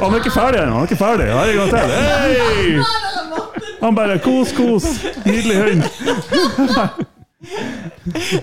[0.02, 0.74] Han er ikke ferdig ennå.
[0.74, 1.26] Han er ikke ferdig.
[1.26, 1.80] Her er en gang til.
[1.92, 2.80] Hei!
[3.84, 4.88] Han bare Kos, kos.
[5.26, 5.84] Nydelig hund.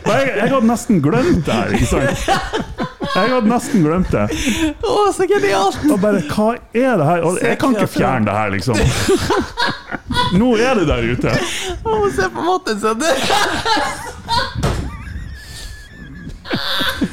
[0.06, 2.30] Jeg, jeg hadde nesten glemt det her, ikke sant?
[3.14, 4.24] Jeg hadde nesten glemt det.
[4.82, 5.78] Å, så genialt!
[5.86, 7.26] Og bare, hva er det her?
[7.28, 8.74] Og jeg kan ikke fjerne det her, liksom.
[10.40, 11.34] Nå er det der ute.
[11.86, 13.04] Å, se på Martin sin!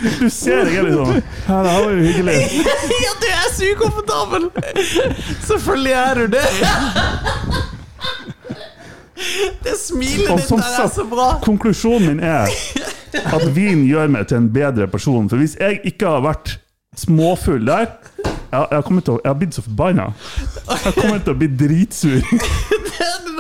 [0.02, 2.38] Du ser deg litt sånn Ja, det var jo hyggelig.
[3.06, 4.50] Ja, du er så ukomfortabel!
[5.46, 6.48] Selvfølgelig er du det.
[9.66, 11.28] Det smilet ditt der er så bra.
[11.44, 12.52] konklusjonen min er
[13.36, 15.30] at vin gjør meg til en bedre person.
[15.30, 16.58] For hvis jeg ikke har vært
[17.00, 17.88] småfull der
[18.52, 20.10] jeg, jeg, til jeg har blitt så forbanna.
[20.68, 22.20] Jeg kommer til å bli dritsur.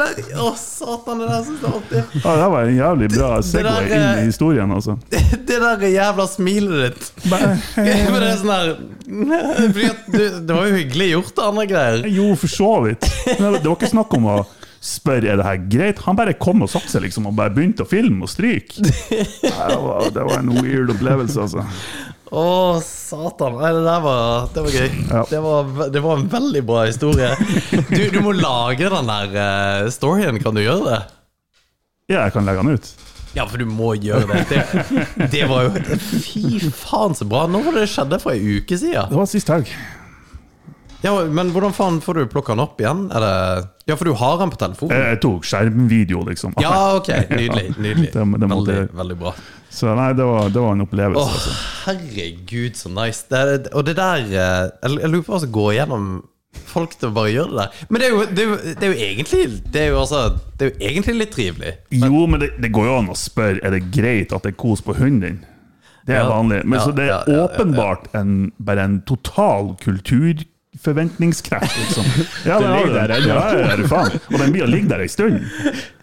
[0.02, 3.92] Å, satan, det der synes jeg alltid Ja, det var en jævlig bra segway der,
[3.92, 4.96] inn eh, i historien, altså.
[5.12, 7.10] Det der jævla smilet ditt.
[7.30, 8.72] Men det er sånn her
[10.16, 12.10] Det var jo hyggelig gjort, andre greier.
[12.10, 13.12] Jo, for så vidt.
[13.28, 14.40] Det var ikke snakk om å
[14.82, 16.00] spørre er det her greit.
[16.08, 18.82] Han bare kom og satte seg liksom og bare begynte å filme og stryke.
[19.52, 21.63] Det var, det var en weird opplevelse, altså.
[22.32, 22.44] Å,
[22.86, 23.58] satan.
[23.60, 24.89] Nei, det der var, det var gøy.
[25.12, 25.22] Ja.
[25.30, 27.32] Det, var, det var en veldig bra historie.
[27.91, 30.39] Du, du må lage den der eh, storyen.
[30.44, 31.00] Kan du gjøre det?
[32.12, 32.91] Ja, jeg kan legge den ut.
[33.36, 34.46] Ja, for du må gjøre det.
[34.52, 37.46] Det, det var jo Fy faen, så bra.
[37.52, 38.20] Når var det skjedde?
[38.24, 39.12] For ei uke siden?
[39.12, 39.72] Det var sist helg.
[41.04, 43.08] Ja, Men hvordan faen får du plukka den opp igjen?
[43.10, 44.94] Det Ja, for du har den på telefonen?
[44.96, 46.54] Jeg, jeg tok skjermvideo, liksom.
[46.62, 47.10] Ja, ok.
[47.32, 47.76] Nydelig.
[47.86, 49.34] nydelig Det- det Veldig, veldig bra.
[49.72, 51.22] Så nei, det var, det var en opplevelse.
[51.24, 51.54] Åh, altså.
[51.86, 53.24] herregud, så nice.
[53.32, 56.10] Det og det der eh, Jeg lurer på hva som går gjennom
[56.68, 57.86] folk til å bare gjøre det der.
[57.90, 60.20] Men det er jo, det er jo, det er jo egentlig Det er jo altså
[60.60, 61.74] Det er jo egentlig litt trivelig.
[61.96, 64.60] Jo, men det, det går jo an å spørre Er det greit at det er
[64.60, 65.40] kos på hunden din.
[66.06, 66.30] Det er Ja.
[66.34, 66.62] vanlig.
[66.66, 69.74] Men Ja, så det er ja, åpenbart en, bare en total
[70.82, 72.04] kulturforventningskreft, liksom.
[72.46, 73.28] Ja, Det det ligger der ennå.
[73.28, 74.20] Ja, ja, ja, faen.
[74.34, 75.44] Og den blir å ligge der ei stund.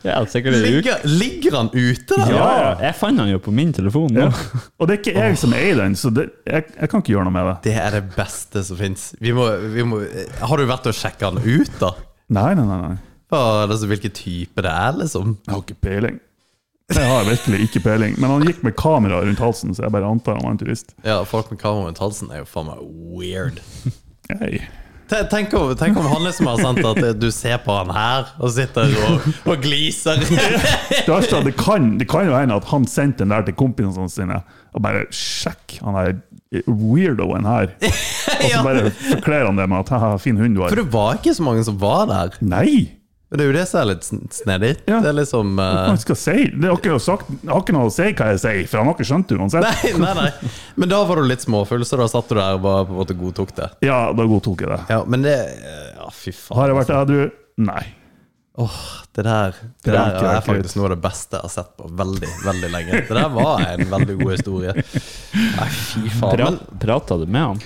[0.02, 0.20] Ja.
[0.22, 2.28] Ligger, ligger han ute da?
[2.30, 2.76] Ja.
[2.82, 4.28] Jeg fant han jo på min telefon nå.
[4.28, 4.60] Ja.
[4.78, 7.28] Og det er ikke jeg som eier den, så det, jeg, jeg kan ikke gjøre
[7.28, 7.56] noe med det.
[7.68, 9.10] Det er det beste som fins.
[9.20, 10.00] Vi må, vi må,
[10.40, 11.92] har du vært og sjekka han ut, da?
[12.28, 12.80] Nei, nei, nei.
[12.86, 12.96] nei.
[13.34, 15.36] Altså, hvilken type det er, liksom?
[15.44, 16.20] Jeg har ikke peiling.
[16.88, 18.14] Jeg har virkelig ikke peiling.
[18.16, 20.94] Men han gikk med kamera rundt halsen, så jeg bare antar han var en turist.
[21.04, 22.80] Ja, Folk med kamera rundt halsen er jo faen meg
[23.18, 23.60] weird.
[25.08, 28.26] Te- Tenk om, tenk om han liksom har sendt at du ser på han her,
[28.44, 30.20] og sitter og, og gliser.
[30.20, 33.56] Det, verste er det, kan, det kan jo hende at han sendte den der til
[33.56, 34.42] kompisene sine
[34.76, 36.10] og bare sjekk han er
[36.68, 37.72] weirdoen her.
[37.80, 40.74] Og så bare forkler han det med at haha, fin hund du har.
[40.74, 42.36] For det var ikke så mange som var der.
[42.44, 42.97] Nei!
[43.28, 44.70] Men det er jo det som er litt snedig.
[44.88, 45.02] Ja.
[45.04, 46.36] Det er liksom Hva eh, han skal si?
[46.48, 48.88] Det har ikke, noe sagt, har ikke noe å si hva jeg sier, for han
[48.88, 49.68] har ikke skjønt det uansett.
[49.68, 50.52] Nei, nei, nei.
[50.80, 53.00] Men da var du litt småfull, så da satt du der og bare på en
[53.02, 53.68] måte godtok det.
[53.84, 54.80] Ja, da godtok jeg det.
[54.94, 56.56] Ja, men det Ja, fy faen.
[56.62, 57.22] Har jeg vært edru?
[57.68, 57.84] Nei.
[58.58, 58.78] Åh,
[59.14, 59.52] det der,
[59.84, 61.90] det Det er der er, er faktisk noe av det beste jeg har sett på
[62.00, 63.02] veldig, veldig lenge.
[63.06, 64.72] Det der var en veldig god historie.
[64.74, 66.32] Nei, fy faen.
[66.32, 66.48] Pra,
[66.80, 67.60] prata du med han?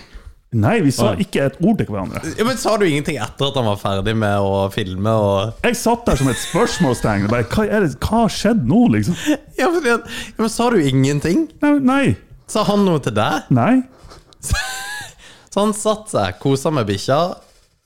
[0.52, 2.20] Nei, vi sa ikke et ord til hverandre.
[2.36, 5.14] ja, men sa du ingenting etter at han var ferdig med å filme?
[5.16, 5.62] Og...
[5.64, 7.24] Jeg satt der som et spørsmålstegn.
[7.32, 9.16] Bare, hva, er det, hva har skjedd nå, liksom?
[9.56, 9.96] Ja, men, ja,
[10.36, 11.46] men Sa du ingenting?
[11.64, 12.04] Nei, nei.
[12.52, 13.48] Sa han noe til deg?
[13.54, 13.80] nei.
[15.52, 17.18] Så han satt seg, kosa med bikkja.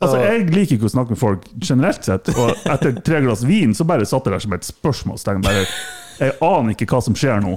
[0.02, 3.72] Altså, Jeg liker ikke å snakke med folk generelt sett, og etter tre glass vin
[3.74, 5.42] så bare satt jeg der som et spørsmålstegn.
[5.46, 5.64] Bare,
[6.20, 7.56] jeg aner ikke hva som skjer nå.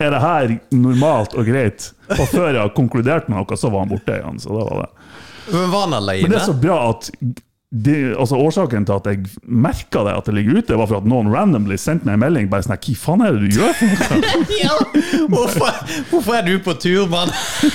[0.00, 1.90] Er det her normalt og greit?
[2.16, 4.40] Og før jeg har konkludert med noe, så var han borte igjen.
[4.42, 5.08] Så det var det.
[5.52, 6.22] Men Var han alene?
[6.22, 7.10] Men det er så bra at
[7.72, 11.06] de, altså Årsaken til at jeg merka det, at det ligger ute, var for at
[11.08, 12.50] noen randomly sendte meg en melding.
[12.52, 13.72] Bare sånn, Hva faen er det du gjør?
[14.62, 14.76] Ja,
[15.32, 17.32] hvorfor, hvorfor er du på tur, mann?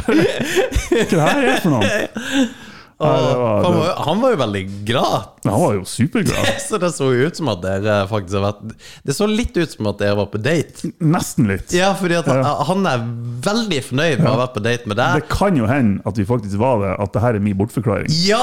[0.00, 2.48] Hva er det her er for noe?
[3.00, 5.28] Nei, det var, Han, var- han var jo veldig glad.
[5.46, 6.48] han var jo superglad.
[6.68, 8.74] Så det så jo ut som at dere faktisk har vært
[9.08, 10.90] Det så litt ut som at dere var på date.
[11.00, 11.72] Nesten litt.
[11.72, 12.52] Ja, fordi at han, Ja.
[12.68, 13.06] han er
[13.48, 15.22] veldig fornøyd med å ha vært på date med deg.
[15.22, 18.12] Det kan jo hende at vi faktisk var det, at det her er min bortforklaring.
[18.26, 18.42] Ja!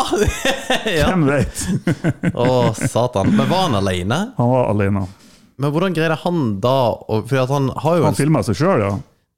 [1.00, 1.12] ja.
[1.13, 2.34] Hvem vet?
[2.34, 3.30] Å, satan.
[3.38, 4.20] Men var han alene?
[4.41, 5.06] Han var alene.
[5.58, 8.84] Men hvordan greide han da å Fordi at han har jo Han filma seg sjøl,
[8.84, 8.91] ja.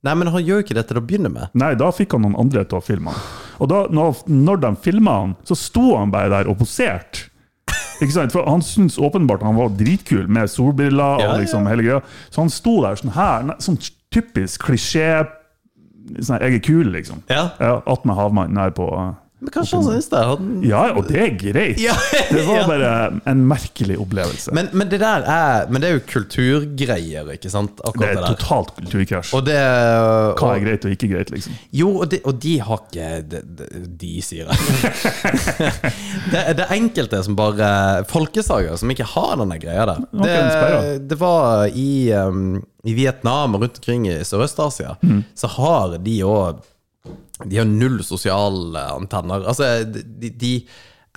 [0.04, 1.52] Nei, men han gjør jo ikke det til å begynne med.
[1.60, 3.24] Nei, da fikk han noen andre til å filme han.
[3.60, 7.28] Og da, når, når de filma han, så sto han bare der og poserte.
[8.00, 8.32] Ikke sant?
[8.32, 12.00] For Han syntes åpenbart han var dritkul med solbriller og liksom hele greia.
[12.32, 13.80] Så han sto der sånn her, sånn
[14.14, 15.26] typisk klisjé
[16.24, 17.20] sånn Jeg er kul, liksom.
[17.30, 17.50] Ja.
[17.60, 18.88] Ja, Attmed havmannen her på
[19.40, 20.20] Men kanskje han syns det?
[20.28, 20.48] Han...
[20.68, 21.78] Ja, og det er greit.
[21.80, 21.94] Ja,
[22.34, 22.64] Det var ja.
[22.68, 22.90] bare
[23.32, 24.52] en merkelig opplevelse.
[24.58, 27.80] Men, men det der er Men det er jo kulturgreier, ikke sant?
[27.96, 29.32] det er det totalt kulturkrasj.
[29.38, 29.56] Og det
[30.42, 31.56] Hva er greit og ikke greit, liksom.
[31.72, 33.42] Jo, og de, og de har ikke De,
[34.02, 37.70] de, sier det, er- det er enkelte som bare
[38.10, 40.04] Folkesager som ikke har denne greia der.
[40.20, 45.24] Det, det var i, um, i Vietnam og rundt omkring i Sørøst-Asia, Mm.
[45.38, 46.60] så har de òg
[47.46, 49.46] De har null sosiale antenner.
[49.48, 50.54] Altså, de, de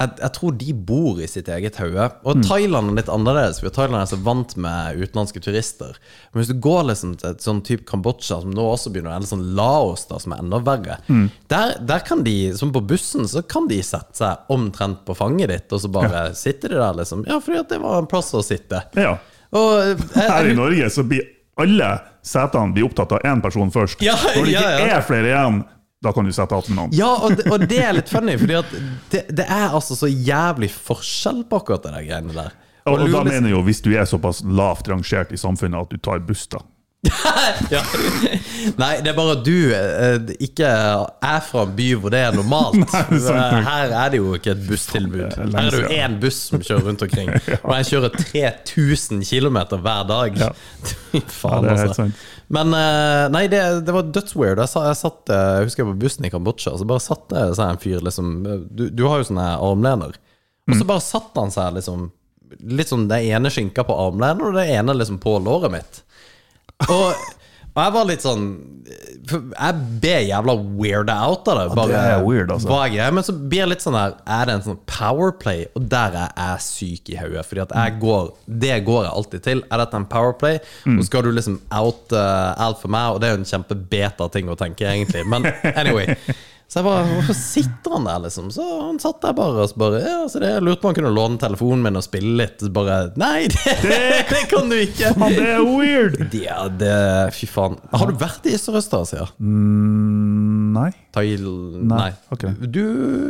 [0.00, 2.07] jeg, jeg tror de bor i sitt eget hode.
[2.24, 2.42] Og Mm.
[2.48, 5.98] Thailand er litt annerledes, for Thailand er så vant med utenlandske turister.
[6.33, 9.28] Men hvis du går liksom til et sånn type Kambodsja, som nå også begynner, eller
[9.28, 11.26] sånn Laos, da, som er enda verre, Mm.
[11.52, 15.52] der, der kan de, som på bussen, så kan de sette seg omtrent på fanget
[15.52, 17.26] ditt, og så bare sitter de der, liksom.
[17.28, 18.83] Ja, fordi det var en plass å sitte.
[18.96, 19.18] Ja.
[19.52, 20.00] Og jeg,
[20.33, 21.28] Her i Norge så blir
[21.61, 21.92] alle
[22.24, 24.00] setene blir opptatt av én person først.
[24.02, 24.96] Ja, Når det ikke ja, ja.
[24.96, 25.62] er flere igjen,
[26.02, 26.94] da kan du sette attmed noen.
[26.96, 30.72] Ja, og det, og det er litt funny, for det, det er altså så jævlig
[30.74, 32.58] forskjell på akkurat det greiene der.
[32.82, 35.86] Og, og og da mener jeg jo hvis du er såpass lavt rangert i samfunnet
[35.86, 36.64] at du tar buss, da.
[37.74, 37.80] ja.
[38.78, 42.36] Nei, det er bare at du eh, ikke er fra en by hvor det er
[42.36, 42.78] normalt.
[42.82, 43.66] Nei, det sant.
[43.66, 45.24] Her er det jo ikke et busstilbud.
[45.24, 47.32] Er Her er det jo én buss som kjører rundt omkring.
[47.66, 50.38] Og jeg kjører 3000 km hver dag.
[50.44, 50.52] Ja.
[51.26, 52.06] Faen, altså.
[52.52, 54.60] Men eh, nei, det, det var dødsweird.
[54.60, 57.22] Jeg, jeg satt eh, Jeg husker jeg var på bussen i Kambodsja, så bare satt
[57.32, 58.32] det seg en fyr liksom
[58.68, 60.18] Du, du har jo sånne armlener.
[60.18, 60.76] Og Mm.
[60.78, 62.04] så bare satt han seg liksom
[62.70, 66.02] Litt sånn det ene skinka på armlenet, og det ene liksom på låret mitt.
[66.84, 67.16] Og,
[67.72, 68.44] og jeg var litt sånn
[69.22, 71.66] Jeg blir jævla weirda out av det.
[71.76, 72.78] Bare, det er weird, altså.
[72.90, 73.12] er?
[73.14, 75.66] Men så blir jeg litt sånn der Er det en sånn powerplay?
[75.78, 77.44] Og der er jeg syk i hodet.
[77.46, 78.32] Fordi at jeg går
[78.64, 79.64] Det går jeg alltid til.
[79.70, 80.58] Er dette en powerplay?
[80.87, 80.98] Mm.
[80.98, 84.28] Og skal du liksom out uh, alt for meg, og det er jo en kjempebeta
[84.35, 85.22] ting å tenke, egentlig.
[85.30, 85.46] Men
[85.80, 86.16] anyway.
[86.72, 88.46] Så jeg bare Hvorfor sitter han der, liksom?
[88.54, 90.94] Så han satt der bare og så bare Ja, så det, jeg lurte på om
[90.94, 92.62] han kunne låne telefonen min og spille litt.
[92.64, 93.42] Så bare Nei,
[93.85, 93.98] det,
[94.30, 95.11] det kan du ikke!
[95.20, 96.16] Faen, det er weird!
[96.40, 96.94] Ja, det
[97.37, 97.76] Fy faen.
[97.92, 99.26] Har du vært i Sørøst-Asia?
[99.37, 100.88] Mm, nei.
[101.12, 101.44] Thail...
[101.82, 102.08] Nei, Nei.
[102.32, 102.56] Okay.
[102.72, 102.80] Du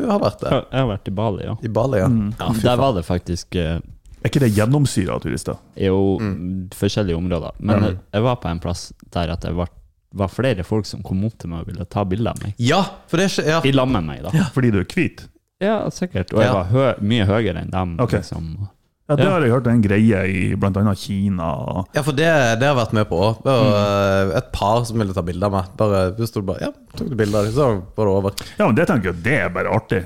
[0.07, 0.55] har vært der?
[0.61, 1.57] Jeg jeg har vært i Bali, ja.
[1.67, 2.09] I Bali, ja.
[2.13, 2.31] Mm.
[2.39, 2.85] ja fy Der faen.
[2.85, 3.81] var det faktisk uh...
[4.23, 5.59] Er ikke det gjennomsyra turister?
[5.83, 6.69] jo Mm.
[6.79, 7.57] forskjellige områder.
[7.59, 9.73] Men jeg, jeg var på en plass der at jeg var,
[10.15, 12.55] var flere folk som kom opp til meg og ville ta bilder av meg.
[12.59, 13.61] Ja, for det skje- ja.
[13.65, 14.31] I lag med meg, da.
[14.55, 15.27] Fordi du er hvit?
[15.63, 16.33] Ja, sikkert.
[16.35, 17.97] Og jeg var hø mye høyere enn dem.
[18.03, 18.19] Okay.
[18.23, 18.69] Liksom.
[19.11, 19.31] Ja, det Ja.
[19.35, 20.95] har jeg hørt er en greie i bl.a.
[20.95, 21.49] Kina.
[21.95, 22.29] ja, for det,
[22.61, 23.43] det har jeg vært med på òg.
[23.45, 24.33] Mm.
[24.33, 25.65] eh, et par som ville ta bilde av meg.
[25.77, 28.33] Bare, bare, ja, tok du bilde av dem, så var det over.
[28.59, 30.05] Ja, men det tenker jeg det er bare artig.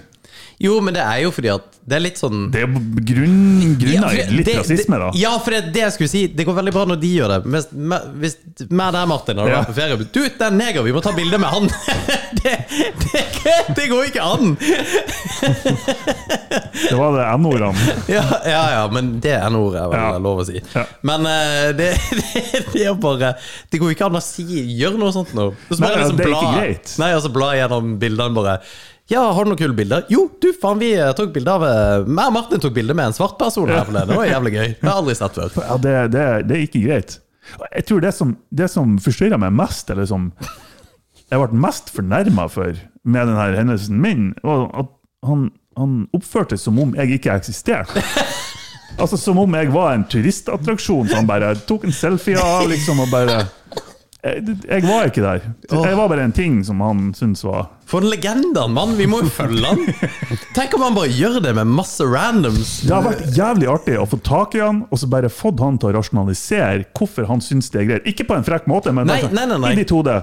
[0.59, 4.14] Jo, men det er jo fordi at det er litt sånn Det er grunn, grunner
[4.16, 5.11] ja, litt det- rasisme, da.
[5.14, 6.23] Ja, for det er det jeg skulle si.
[6.33, 7.38] Det går veldig bra når de gjør det.
[7.53, 7.66] Hvis
[8.23, 8.37] hvis
[8.73, 9.61] meg der, Martin, hadde Ja.
[9.61, 11.69] vært på ferie Du, det er neger, vi må ta bilde med han!
[12.40, 12.55] det,
[13.77, 14.57] det, går ikke an!
[16.88, 17.75] Det var det N-ordene.
[18.09, 20.09] Ja, ja, ja, men det N-ordet jeg vel Ja.
[20.16, 20.61] er lov å si.
[21.07, 21.92] Men eh, det,
[22.87, 23.35] er bare
[23.71, 24.47] Det går ikke an å si
[24.81, 25.51] Gjør noe sånt nå.
[25.77, 26.95] Nei, ja, liksom det er ikke greit.
[27.03, 28.59] Nei, altså bla gjennom bildene bare
[29.09, 30.03] Ja, har du noen kule bilder?
[30.11, 33.12] Jo, du faen, vi eh, tok bilde av eh, meg og Martin tok bilde med
[33.12, 34.11] en svart person her forleden.
[34.11, 34.66] Det var jævlig gøy.
[34.73, 35.53] Det har jeg aldri sett før.
[35.62, 37.19] Ja, det, det, det er ikke greit.
[37.71, 40.33] Jeg tror det som, det som forstyrra meg mest, eller som
[41.31, 42.75] jeg ble mest fornærma for
[43.07, 44.90] med denne hendelsen min, var at
[45.27, 48.03] han, han oppførte som om jeg ikke eksisterte.
[48.97, 53.03] Altså Som om jeg var en turistattraksjon som han bare tok en selfie av, liksom,
[53.05, 53.42] og bare
[54.27, 55.45] jeg, jeg var ikke der.
[55.71, 58.97] Jeg var bare en ting som han syntes var For en legende, mann!
[58.99, 59.83] Vi må jo følge han!
[60.57, 62.81] Tenk om han bare gjør det med masse randoms.
[62.87, 65.79] Det har vært jævlig artig å få tak i han, og så bare fått han
[65.83, 68.11] til å rasjonalisere hvorfor han syns det er greit.
[68.11, 70.21] Ikke på en frekk måte, men Nei, altså, nei, nei, i ditt hode.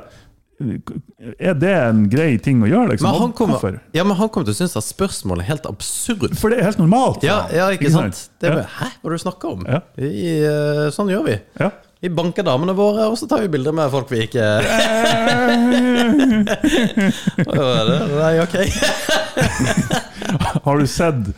[1.40, 2.94] Er det en grei ting å gjøre?
[2.94, 3.08] Liksom?
[3.10, 6.38] Men han kommer, ja, men han kommer til å synes at spørsmålet er helt absurd.
[6.40, 7.26] For det er helt normalt.
[7.26, 8.28] Ja, ja ikke sant?
[8.40, 8.68] Det er Ja.
[8.78, 9.66] Hæ, hva er det du snakker om?
[9.68, 9.82] Ja.
[9.98, 10.12] Vi,
[10.46, 11.40] eh, sånn gjør vi.
[11.60, 11.72] Ja.
[12.04, 14.44] Vi banker damene våre, og så tar vi bilder med folk vi ikke
[17.48, 18.56] Nei, ok.
[20.66, 21.30] Har du sett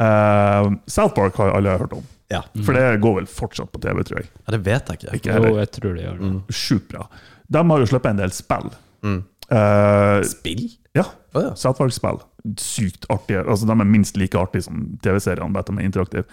[0.00, 2.04] uh, South Park har alle hørt om.
[2.32, 2.40] Ja.
[2.64, 4.30] For det går vel fortsatt på TV, tror jeg.
[4.40, 5.18] ja, det vet jeg ikke.
[5.20, 6.32] Ikke Jo, jeg tror det gjør det.
[6.64, 7.06] Sjukt bra.
[7.52, 8.72] De har jo sluppet en del spill.
[9.06, 9.20] Mm.
[9.52, 10.64] Uh, Spill?
[10.96, 11.04] ja.
[11.36, 11.52] Oh, ja.
[11.60, 12.18] South Park-spill.
[12.60, 13.42] Sykt artige.
[13.42, 16.24] Altså, de er minst like artige som TV-seriene, bare at de er interaktive.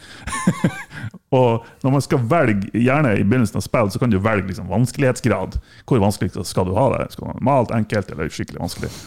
[1.39, 4.69] og når man skal velge, gjerne i begynnelsen av spill, så kan du velge liksom,
[4.71, 5.57] vanskelighetsgrad.
[5.89, 7.07] Hvor vanskelig skal du ha det?
[7.13, 8.93] Skal du ha normalt, enkelt eller skikkelig vanskelig?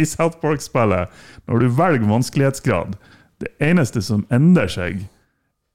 [0.00, 1.10] I South Park-spillet,
[1.50, 2.94] når du velger vanskelighetsgrad,
[3.42, 5.04] det eneste som endrer seg,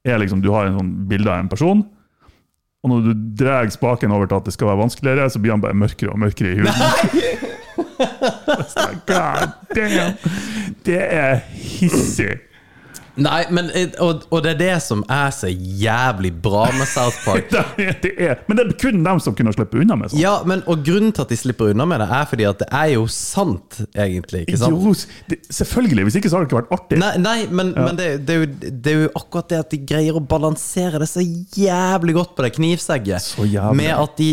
[0.08, 1.84] er liksom du har en sånn bilde av en person,
[2.79, 5.63] og når du drar spaken over til at det skal være vanskeligere, så blir han
[5.63, 7.43] bare mørkere og mørkere i huden.
[7.99, 10.15] God damn!
[10.85, 12.38] Det er hissig.
[13.19, 17.17] Nei, men eh, og, og det er det som er så jævlig bra med South
[17.25, 17.49] Park.
[17.79, 20.19] Det er, det er, men det er kun dem som kunne slippe unna med sånt.
[20.21, 22.67] Ja, men Og grunnen til at de slipper unna med det, er fordi at det
[22.75, 24.41] er jo sant, egentlig.
[24.45, 24.75] ikke sant?
[24.75, 24.93] Jo,
[25.31, 26.05] det, selvfølgelig.
[26.07, 26.99] Hvis ikke så hadde det ikke vært artig.
[27.01, 29.81] Nei, nei men, men det, det, er jo, det er jo akkurat det at de
[29.91, 33.25] greier å balansere det så jævlig godt på det knivsegget.
[33.25, 33.79] Så jævlig.
[33.83, 34.29] Med at de,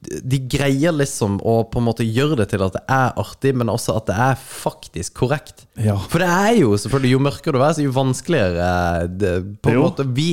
[0.00, 3.70] de greier liksom å på en måte gjøre det til at det er artig, men
[3.72, 5.66] også at det er faktisk korrekt.
[5.80, 5.96] Ja.
[6.10, 9.32] For det er jo selvfølgelig Jo mørkere du er, så jo vanskeligere det,
[9.64, 10.30] På en måte vi.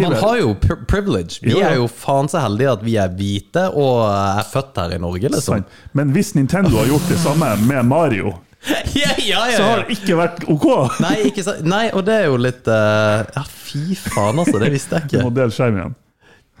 [0.00, 1.40] Man har jo privilege.
[1.42, 1.72] Vi Jo, ja.
[1.72, 5.32] er jo faen så heldige at vi er hvite og er født her i Norge,
[5.32, 5.66] liksom.
[5.98, 8.36] Men hvis Nintendo har gjort det samme med Mario,
[8.68, 10.66] Ja, ja, ja, så har det ikke vært OK.
[11.00, 11.44] Nei, ikke?
[11.64, 13.22] Nei, og det er jo litt uh...
[13.32, 14.58] Ja, fy faen, altså.
[14.60, 15.22] Det visste jeg ikke.
[15.22, 15.96] Du må dele skjerm igjen.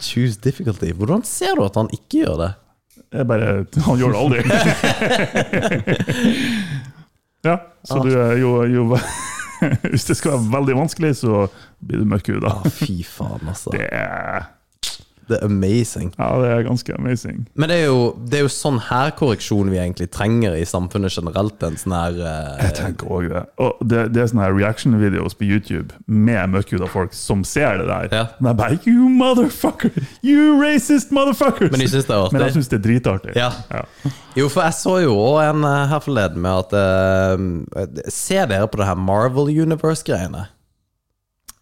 [0.00, 0.92] Choose difficulty.
[0.96, 2.50] Hvordan ser du at han ikke gjør det?
[3.12, 4.38] Er bare Han gjør det aldri.
[7.48, 8.98] ja, så du er jo, jo
[9.90, 11.32] Hvis det skal være veldig vanskelig, så
[11.84, 12.48] blir du mørkhuda.
[12.62, 13.70] Å, fy faen, altså.
[13.74, 14.40] Det er
[15.30, 16.10] Det er amazing.
[16.18, 17.44] Ja, det er ganske amazing.
[17.54, 21.14] Men det er, jo, det er jo sånn her korreksjon vi egentlig trenger i samfunnet
[21.14, 21.62] generelt.
[21.66, 23.44] En sånn her eh, Jeg tenker også det.
[23.62, 27.78] Og det, det er sånne her reaction videos på YouTube med mørkhuda folk som ser
[27.82, 28.10] det der.
[28.10, 28.24] Ja.
[28.40, 29.94] Men er bare You motherfucker!
[30.26, 31.70] You racist motherfuckers!
[31.70, 32.36] Men de synes det er artig.
[32.36, 33.36] Men jeg syns det er dritartig.
[33.38, 33.50] Ja.
[34.38, 38.66] Jo, for jeg så jo også en eh, her forleden med at eh, Ser dere
[38.70, 40.48] på det her Marvel Universe-greiene?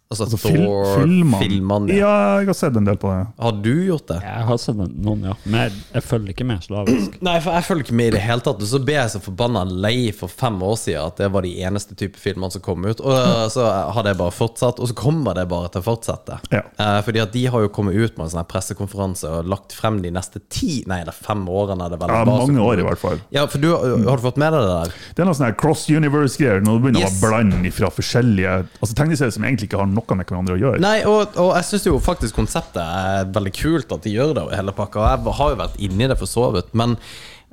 [0.09, 1.37] Altså, Altså, fil filmene.
[1.37, 1.93] filmene.
[1.93, 3.27] Ja, jeg har sett en del på det.
[3.37, 4.15] Har du gjort det?
[4.25, 5.35] Jeg har sett noen, ja.
[5.45, 7.19] Men jeg, jeg følger ikke med slavisk.
[7.27, 8.57] Nei, for jeg følger ikke med i det hele tatt.
[8.65, 11.51] Og så ble jeg så forbanna lei for fem år siden at det var de
[11.61, 13.03] eneste type filmene som kom ut.
[13.05, 13.19] Og
[13.53, 16.39] så har det bare fortsatt, og så kommer det bare til å fortsette.
[16.57, 16.63] Ja.
[16.81, 20.01] Eh, fordi at de har jo kommet ut med en sånn pressekonferanse og lagt frem
[20.01, 21.85] de neste ti, nei, det er fem årene.
[21.85, 23.21] Er det vel Ja, mange år i hvert fall.
[23.37, 24.97] Ja, for du, har du fått med deg det der?
[25.13, 27.21] Det er noe sånn cross universe-greier, når du begynner Yes.
[27.21, 30.83] å blande fra forskjellige Altså tegneserier som egentlig ikke har noe med hverandre å gjøre.
[30.83, 34.45] Nei, og, og jeg syns jo faktisk konseptet er veldig kult at de gjør det,
[34.55, 35.09] hele pakka.
[35.15, 36.95] Jeg har jo vært inni det for så vidt, men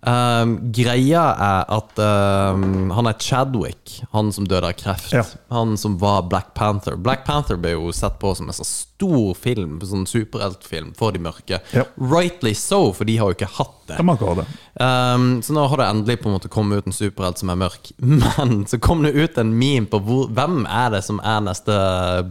[0.06, 5.12] um, greia er at um, han er Chadwick, han som døde av kreft.
[5.14, 5.24] Ja.
[5.54, 6.98] Han som var Black Panther.
[7.00, 11.20] Black Panther ble jo sett på som en så stor film, sånn superheltfilm for de
[11.20, 11.61] mørke.
[11.76, 11.85] Ja.
[12.00, 13.98] Rightly so, for de har jo ikke hatt det.
[13.98, 14.46] De ikke det.
[14.80, 17.61] Um, så nå har det endelig på en måte kommet ut en superhelt som er
[17.61, 17.90] mørk.
[17.98, 21.76] Men så kom det ut en meme på hvor, hvem er det som er neste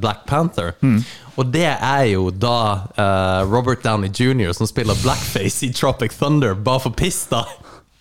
[0.02, 0.74] Black Panther.
[1.36, 2.58] Og det er jo da
[2.98, 4.54] uh, Robert Downey jr.
[4.56, 7.46] som spiller blackface i Tropic Thunder, bare for piss, da.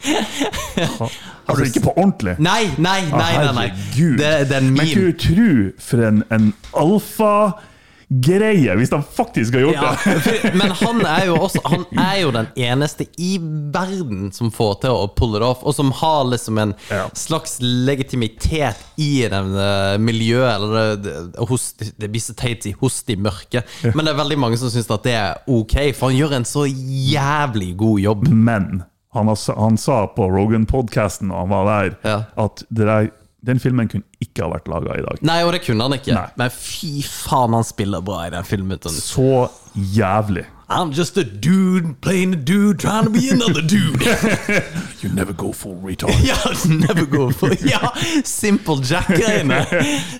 [1.44, 2.38] Altså ikke på ordentlig.
[2.40, 3.32] Nei, nei, nei!
[3.36, 3.66] nei, nei.
[4.16, 6.46] Det, det en Men kunne du tro for en, en
[8.14, 10.20] alfa-greie, hvis de faktisk har gjort Ja, det?
[10.22, 14.80] for- men han er jo også Han er jo den eneste i verden som får
[14.82, 17.08] til å pulle det off, og som har liksom en Ja.
[17.14, 22.62] slags legitimitet i det eh, miljøet, eller det, det, hos, det blir så teit å
[22.68, 23.62] si hos de mørke,
[23.94, 26.44] men det er veldig mange som syns at det er ok, for han gjør en
[26.48, 28.28] så jævlig god jobb.
[28.28, 28.82] Men
[29.14, 33.10] Han, har, han sa på Rogan-podkasten og han var der, at det der,
[33.44, 35.20] den filmen kunne ikke ha vært laga i dag.
[35.26, 36.14] Nei, og det kunne han ikke.
[36.16, 36.26] Nei.
[36.40, 38.80] Men fy faen, han spiller bra i den filmen.
[38.94, 40.46] Så jævlig.
[40.66, 44.00] I'm just a dude playing a dude trying to be another dude.
[45.02, 46.14] You never go full retard.
[46.24, 46.36] ja,
[46.66, 47.90] never go for Ja,
[48.24, 49.58] Simple Jack-greiene.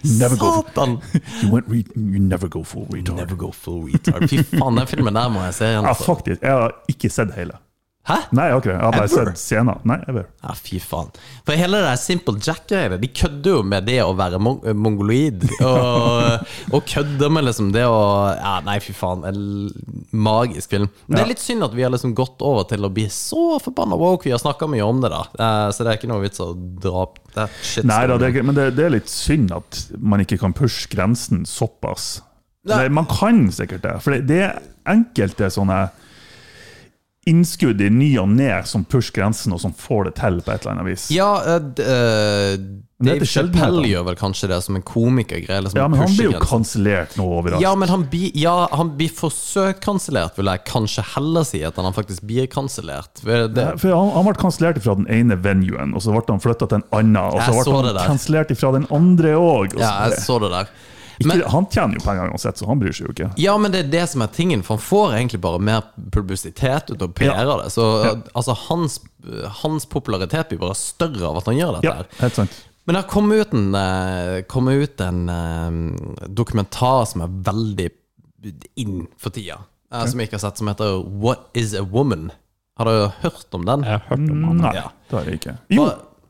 [0.05, 0.99] Never go for- Satan.
[1.43, 3.17] You, went re you never go full retard.
[3.17, 4.29] Never go full retard.
[4.29, 5.83] Fy faen, den filmen der må jeg se igjen.
[5.89, 6.05] Ja, altså.
[6.13, 6.43] faktisk.
[6.45, 7.57] Jeg har ikke sett hele.
[8.05, 8.17] Hæ?
[8.37, 8.75] Nei, jeg har ikke det.
[8.77, 9.29] Jeg har bare Ever?
[9.33, 9.79] sett scener.
[9.89, 10.25] Nei, ever.
[10.45, 11.07] Ja, fy faen.
[11.49, 15.47] For hele det Simple Jack-greiene, de kødder jo med det å være mong mongoloid.
[15.65, 16.45] Og,
[16.77, 17.97] og kødder med liksom det å
[18.37, 19.25] Ja, nei, fy faen.
[19.25, 19.41] En
[20.13, 20.91] magisk film.
[21.07, 23.57] Men Det er litt synd at vi har liksom gått over til å bli så
[23.65, 24.29] forbanna woke.
[24.29, 25.23] Vi har snakka mye om det, da.
[25.39, 27.89] Eh, Så det er ikke noe vits å dra opp det shit.
[27.89, 30.93] Nei da, det er, men det, det er litt synd at man ikke kan pushe
[30.93, 32.19] grensen såpass.
[32.69, 32.83] Nei.
[32.85, 34.61] Eller, man kan sikkert det, for det, det er
[34.93, 35.87] enkelte sånne
[37.31, 40.65] innskudd i ny og ne som pusher grensen, og som får det til på et
[40.65, 41.11] eller annet vis.
[41.15, 41.71] Ja, er
[43.05, 43.27] Dave.
[43.27, 45.65] Chappelle gjør vel kanskje det som en komikergreie.
[45.65, 47.63] Liksom Ja, men han blir jo kansellert nå overalt.
[47.63, 51.97] Ja, men han blir, ja, han blir forsøkkansellert, vil jeg kanskje heller si, at han
[51.97, 53.23] faktisk blir kansellert.
[53.27, 56.81] Ja, han, han ble kansellert fra den ene venuen, og så ble han flytta til
[56.81, 57.21] en annen.
[57.35, 59.77] Og så ble han kansellert fra den andre òg.
[59.81, 60.73] Ja, jeg så det der.
[61.19, 63.31] Ikke, Men, han tjener jo penger uansett, så han bryr seg jo ikke.
[63.39, 66.91] ja, men det er det som er tingen, for han får egentlig bare mer publisitet
[66.91, 67.71] ut av PR av det.
[67.75, 68.15] Så Ja.
[68.35, 69.01] altså, hans,
[69.63, 72.07] hans popularitet blir bare større av at han gjør dette Ja, her.
[72.19, 72.63] helt sant.
[72.87, 77.91] Men det har kommet ut en, kom ut en eh, dokumentar som er veldig
[78.77, 79.61] inn for tida,
[79.91, 80.11] okay.
[80.11, 82.31] som jeg ikke har sett, som heter What is a woman?
[82.77, 83.85] Har du hørt om den?
[83.87, 84.57] Jeg har hørt om den.
[84.61, 84.89] Nei, Ja.
[85.09, 85.57] det har jeg ikke.
[85.71, 85.87] Jo,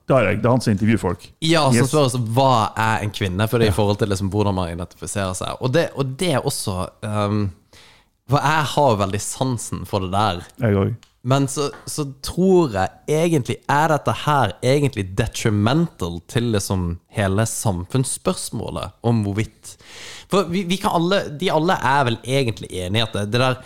[0.06, 0.42] Det har jeg.
[0.42, 1.22] Det er han som intervjuer folk.
[1.40, 1.88] Ja, som Yes.
[1.88, 4.72] spør oss hva er en kvinne, for det er i forhold til liksom hvordan man
[4.74, 5.56] identifiserer seg.
[5.64, 7.46] Og det, og det er også um,
[8.28, 10.42] For jeg har veldig sansen for det der.
[10.60, 10.94] Jeg også.
[11.24, 18.92] Men så, så tror jeg egentlig Er dette her egentlig detrimental til liksom hele samfunnsspørsmålet
[19.02, 19.76] om hvorvidt
[20.28, 23.40] For vi, vi kan alle De alle er vel egentlig enige i at det, det
[23.40, 23.56] der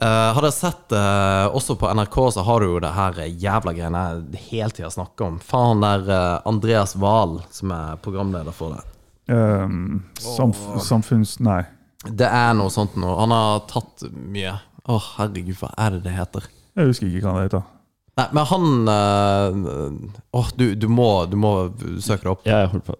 [0.00, 3.74] eh, Har dere sett uh, Også på NRK så har du jo det her jævla
[3.76, 5.38] greiene jeg hele tida snakker om.
[5.42, 8.86] Faen der uh, Andreas Wahl, som er programleder for det.
[9.32, 11.38] Um, samf samfunns...
[11.40, 11.62] Nei.
[12.02, 13.14] Det er noe sånt noe.
[13.20, 14.56] Han har tatt mye.
[14.82, 16.48] Å, herregud, hva er det det heter?
[16.74, 17.68] Jeg husker ikke hva det heter.
[18.12, 19.92] Nei, men han Åh,
[20.32, 21.52] Åh, du, du, må, du må
[22.00, 22.42] søke det opp.
[22.44, 22.96] Ja, Jeg holder på.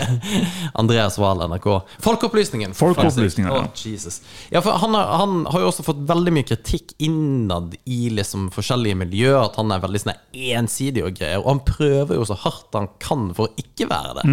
[0.80, 1.68] Andreas Wahl, NRK.
[2.02, 2.74] Folkeopplysningen.
[2.74, 3.60] Folkeopplysningen, ja.
[3.62, 4.20] Oh, Jesus.
[4.50, 8.48] Ja, for han har, han har jo også fått veldig mye kritikk innad i liksom
[8.54, 9.38] forskjellige miljøer.
[9.44, 10.18] At han er veldig sånn
[10.58, 11.38] ensidig og greier.
[11.42, 14.26] Og han prøver jo så hardt han kan for å ikke være det.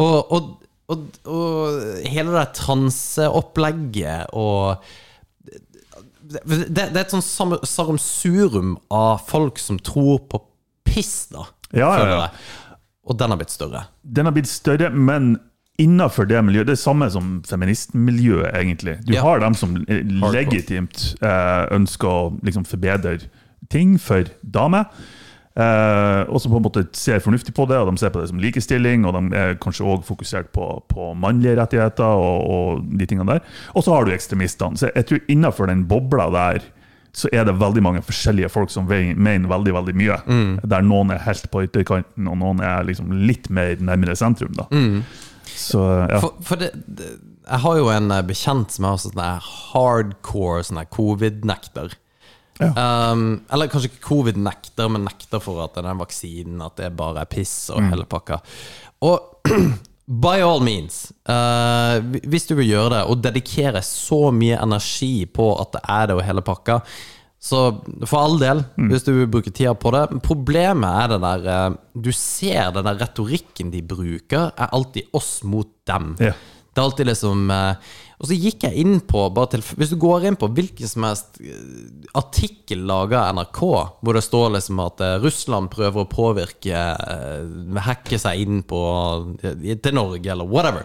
[0.00, 0.50] Og, og,
[0.92, 4.80] og, og hele det transeopplegget og
[6.30, 7.24] det, det, er et sånn
[7.66, 10.42] sarumsurum av folk som tror på
[10.86, 11.46] piss, da.
[11.74, 12.26] Ja, ja, ja.
[13.10, 13.84] Og den har blitt større.
[14.02, 15.34] Den har blitt større, men
[15.80, 18.98] innafor det miljøet Det er samme som feministmiljøet, egentlig.
[19.06, 19.22] Du Ja.
[19.22, 23.18] har dem som eh, legitimt eh, ønsker å liksom forbedre
[23.70, 24.84] ting for damer.
[25.58, 28.28] Eh, og som på en måte ser fornuftig på det, og de ser på det
[28.30, 29.06] som likestilling.
[29.08, 33.46] Og de er kanskje òg fokusert på, på mannlige rettigheter og, og de tingene der.
[33.74, 34.78] Og så har du ekstremistene.
[34.80, 36.68] Så jeg tror innafor den bobla der
[37.12, 40.18] så er det veldig mange forskjellige folk som mener veldig veldig mye.
[40.70, 44.54] Der noen er helt på ytterkanten, og noen er liksom litt mer nærmere sentrum.
[44.54, 44.68] da.
[45.58, 46.20] Så ja.
[46.22, 47.08] For, for det, det
[47.50, 49.40] Jeg har jo en eh, bekjent som er også sånn
[49.72, 50.84] hardcore sånn
[52.60, 53.12] covid-nekter.
[53.12, 57.30] Um, eller kanskje ikke covid-nekter, men nekter for at den vaksinen At det bare er
[57.30, 58.40] piss og hele pakka.
[59.06, 59.48] Og
[60.24, 65.52] by all means, uh, hvis du vil gjøre det, og dedikere så mye energi på
[65.62, 66.80] at det er det og hele pakka,
[67.40, 67.60] så
[68.04, 68.58] for all del,
[68.90, 70.02] hvis du vil bruke tida på det.
[70.20, 75.38] Problemet er det der eh, Du ser den der retorikken de bruker, er alltid oss
[75.48, 76.12] mot dem.
[76.20, 76.34] Ja.
[76.70, 80.28] Det er alltid liksom eh, Og så gikk jeg inn på til, Hvis du går
[80.28, 81.56] inn på hvilken som helst eh,
[82.18, 83.62] artikkel laga av NRK,
[84.04, 88.80] hvor det står liksom at eh, Russland prøver å påvirke eh, Hacke seg inn på
[89.40, 90.84] til Norge, eller whatever.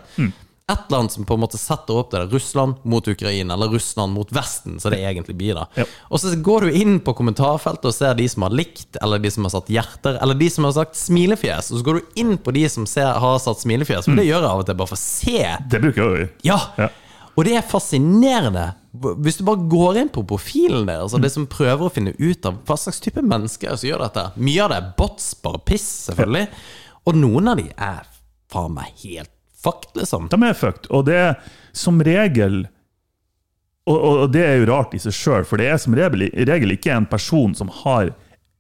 [0.65, 3.69] Et eller annet som på en måte setter opp det der Russland mot Ukraina, eller
[3.75, 5.67] Russland mot Vesten, så det egentlig blir da.
[5.77, 5.86] Ja.
[6.09, 9.29] Og så går du inn på kommentarfeltet og ser de som har likt, eller de
[9.36, 11.69] som har satt hjerter, eller de som har sagt smilefjes.
[11.69, 14.39] Og så går du inn på de som ser, har satt smilefjes, for det gjør
[14.41, 15.41] jeg av og til bare for å se.
[15.69, 16.29] Det bruker jeg jo.
[16.49, 16.61] Ja!
[16.81, 16.93] Ja.
[17.36, 18.69] Og det er fascinerende.
[19.23, 22.47] Hvis du bare går inn på profilen deres, og det som prøver å finne ut
[22.47, 25.88] av hva slags type mennesker som gjør dette Mye av det er bots, bare piss,
[26.07, 26.45] selvfølgelig.
[27.05, 28.05] Og noen av de er
[28.51, 29.33] faen meg helt
[29.65, 30.29] fucked, liksom.
[30.31, 30.88] De er fucked.
[30.95, 31.36] Og det er
[31.75, 32.63] som regel
[33.86, 36.25] og, og og det er jo rart i seg sjøl, for det er som regel,
[36.49, 38.15] regel ikke en person som har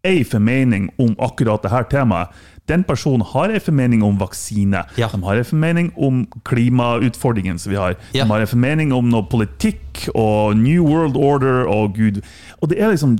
[0.05, 2.35] ei formening om akkurat det her temaet.
[2.67, 5.07] Den personen har en formening om vaksine, Ja.
[5.11, 8.23] de har en formening om klimautfordringen som vi har, Ja.
[8.23, 12.21] de har en formening om noe politikk og New World Order og gud.
[12.61, 13.17] Og det er liksom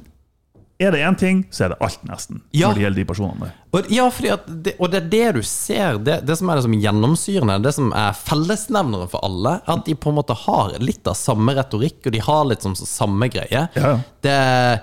[0.78, 2.68] Er det én ting, så er det alt, nesten, Ja.
[2.68, 3.52] når det gjelder de personene der.
[3.72, 4.10] Og, ja,
[4.46, 7.74] det, og det er det du ser, det, det som er det som gjennomsyrende, det
[7.74, 12.06] som er fellesnevneren for alle, at de på en måte har litt av samme retorikk,
[12.06, 13.70] og de har litt sånn samme greie.
[13.74, 14.00] Ja.
[14.22, 14.82] Det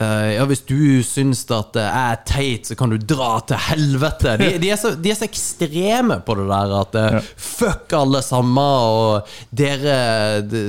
[0.00, 4.36] eh, ja, Hvis du syns at det er teit, så kan du dra til helvete.
[4.40, 8.22] De, de, er, så, de er så ekstreme på det der at eh, fuck alle
[8.26, 10.64] sammen, og dere, de,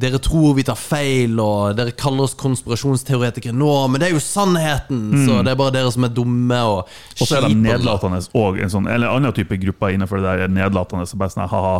[0.00, 4.22] dere tror vi tar feil, og dere kaller oss konspirasjonsteoretikere nå, men det er jo
[4.22, 7.20] sannheten, så det er bare dere som er dumme og Mm.
[7.20, 10.34] Og så er de nedlatende òg, en sånn, eller en annen type grupper innenfor det
[10.40, 11.78] der nedlatende som bare sånn ha-ha,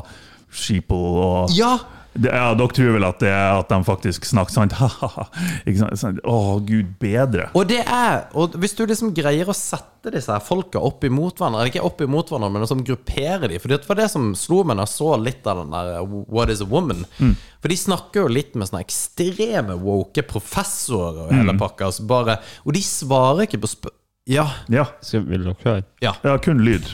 [0.55, 1.75] sheeple og Ja!
[2.15, 4.75] Det, ja, dere tror vel at det er at de faktisk snakker sant?
[5.67, 5.99] Ikke sant?
[5.99, 7.49] Sånn, Å, gud bedre.
[7.59, 11.41] Og det er Og hvis du liksom greier å sette disse her folka opp imot
[11.41, 14.31] hverandre Eller ikke opp imot hverandre, men liksom gruppere dem For det var det som
[14.39, 17.03] slo meg da jeg så litt av den der uh, What is a woman?
[17.19, 21.89] For de snakker jo litt med sånne ekstreme woke professorer og hele pakka.
[21.91, 23.95] altså bare, og de svarer ikke på spør...
[24.31, 24.47] Ja.
[24.73, 25.87] Ja, Skal, vil dere høre?
[26.05, 26.15] ja.
[26.25, 26.87] ja, kun lyd.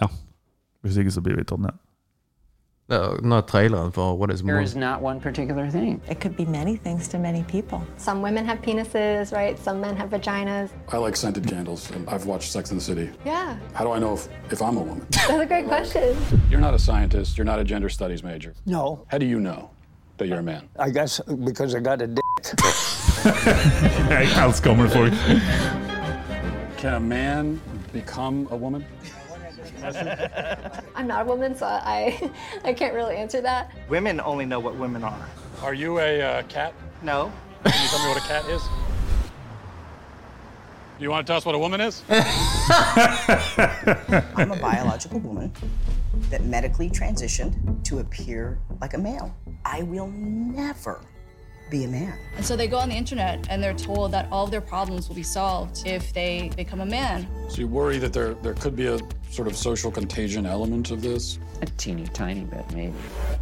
[0.00, 0.06] Ja.
[0.84, 1.76] Hvis ikke så blir vi tatt ned.
[2.92, 4.52] Det er- Nå er traileren for What is more.
[4.54, 6.00] There is not one particular thing.
[6.10, 7.80] It could be many things to many people.
[7.96, 9.58] Some women have penises, right?
[9.64, 10.68] Some men have vaginas.
[10.92, 13.08] I like scented candles, and I've watched Sex and the City.
[13.26, 15.06] Yeah, How do I know if, if I'm a woman?
[15.10, 16.16] that's a great question.
[16.50, 18.52] You're not a scientist, you're not a gender studies major.
[18.66, 19.70] No, How do you know
[20.18, 20.62] that you're a man?
[20.78, 22.22] I guess because I got a dick.
[24.10, 25.40] Jeg elsker for you.
[26.78, 27.60] Can a man
[27.92, 28.84] become a woman?
[30.94, 32.30] I'm not a woman, so I
[32.64, 33.72] I can't really answer that.
[33.88, 35.28] Women only know what women are.
[35.62, 36.74] Are you a uh, cat?
[37.02, 37.32] No.
[37.64, 38.62] Can you tell me what a cat is?
[40.98, 42.02] Do you want to tell us what a woman is?
[44.36, 45.52] I'm a biological woman
[46.30, 49.34] that medically transitioned to appear like a male.
[49.64, 51.00] I will never
[51.72, 52.16] be a man.
[52.36, 55.08] And so they go on the internet and they're told that all of their problems
[55.08, 57.26] will be solved if they become a man.
[57.48, 58.98] So you worry that there, there could be a
[59.30, 61.38] sort of social contagion element of this?
[61.62, 62.94] A teeny tiny bit, maybe.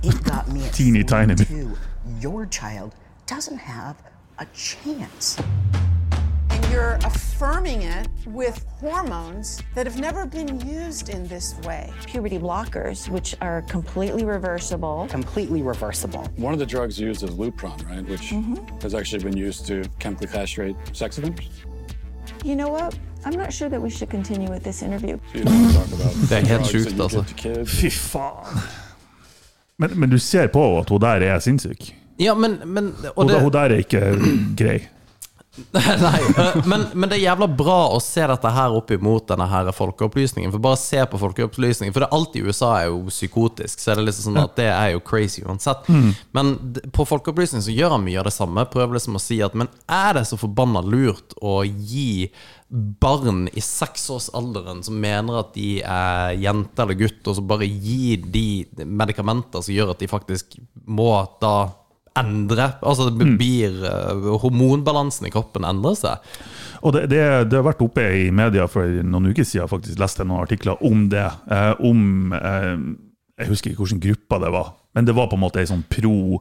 [0.04, 1.48] It got me at Teeny tiny bit.
[1.48, 1.76] 42.
[2.20, 2.94] Your child
[3.26, 4.00] doesn't have
[4.38, 5.36] a chance.
[6.70, 11.92] And you're affirming it with hormones that have never been used in this way.
[12.06, 15.08] Puberty blockers, which are completely reversible.
[15.10, 16.28] Completely reversible.
[16.36, 18.06] One of the drugs used is Lupron, right?
[18.08, 18.32] Which
[18.82, 21.48] has actually been used to chemically castrate sex offenders.
[22.44, 22.96] You know what?
[23.24, 25.18] I'm not sure that we should continue with this interview.
[25.32, 27.16] So you don't want to talk about Det er helt drugs sjukt, altså.
[27.16, 27.80] give to kids.
[27.80, 28.62] Fy faen.
[29.78, 31.96] Men, men du ser på at hun der er sinnssyk.
[32.20, 34.00] Ja, men, men og Hun, det, hun der er ikke
[34.56, 34.78] grei.
[36.04, 36.20] Nei,
[36.66, 40.52] men, men det er jævla bra å se dette her opp imot denne her folkeopplysningen.
[40.54, 44.00] For bare se på folkeopplysningen For det alt i USA er jo psykotisk, så er
[44.00, 45.88] det liksom sånn at det er jo crazy uansett.
[46.36, 46.54] Men
[46.94, 48.66] på folkeopplysning så gjør han mye av det samme.
[48.70, 52.30] Prøver liksom å si at Men er det så forbanna lurt å gi
[52.70, 58.14] barn i seksårsalderen som mener at de er jente eller gutt, og så bare gi
[58.22, 58.46] de
[58.86, 60.54] medikamenter som gjør at de faktisk
[60.86, 61.10] må
[61.42, 61.72] da
[62.18, 64.24] endre Altså det blir mm.
[64.42, 66.32] Hormonbalansen i kroppen endrer seg.
[66.80, 70.24] Og det, det, det har vært oppe i media for noen uker siden, faktisk leste
[70.24, 71.28] jeg noen artikler om det.
[71.52, 72.76] Eh, om eh,
[73.42, 75.84] Jeg husker ikke hvilken gruppe det var, men det var på en måte ei sånn
[75.92, 76.40] pro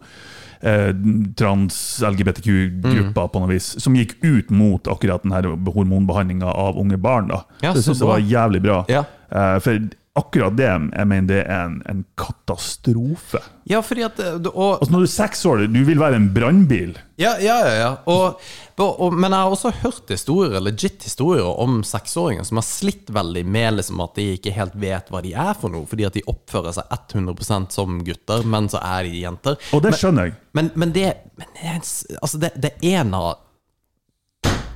[0.62, 0.92] eh,
[1.40, 7.30] trans-LGBTQ-gruppa på noe vis, som gikk ut mot akkurat den her hormonbehandlinga av unge barn.
[7.32, 7.44] da.
[7.62, 8.16] Ja, det så syns jeg bra.
[8.16, 8.82] var jævlig bra.
[8.92, 9.06] Ja.
[9.30, 9.90] Eh, for
[10.20, 13.42] akkurat det jeg mener det er en, en katastrofe.
[13.70, 16.30] Ja, fordi at eh, og, Altså Når du er seks år, du vil være en
[16.34, 16.96] brannbil.
[17.20, 17.74] Ja, ja, ja.
[17.80, 17.90] ja.
[18.10, 18.40] Og,
[18.80, 23.44] og, men jeg har også hørt historier, legit historier om seksåringer som har slitt veldig
[23.46, 26.26] med liksom at de ikke helt vet hva de er for noe, fordi at de
[26.32, 29.60] oppfører seg 100% som gutter, men så er de jenter.
[29.76, 30.40] Og det skjønner jeg.
[30.58, 31.86] Men, men, det, men det, er en
[32.24, 33.30] altså det, det er en av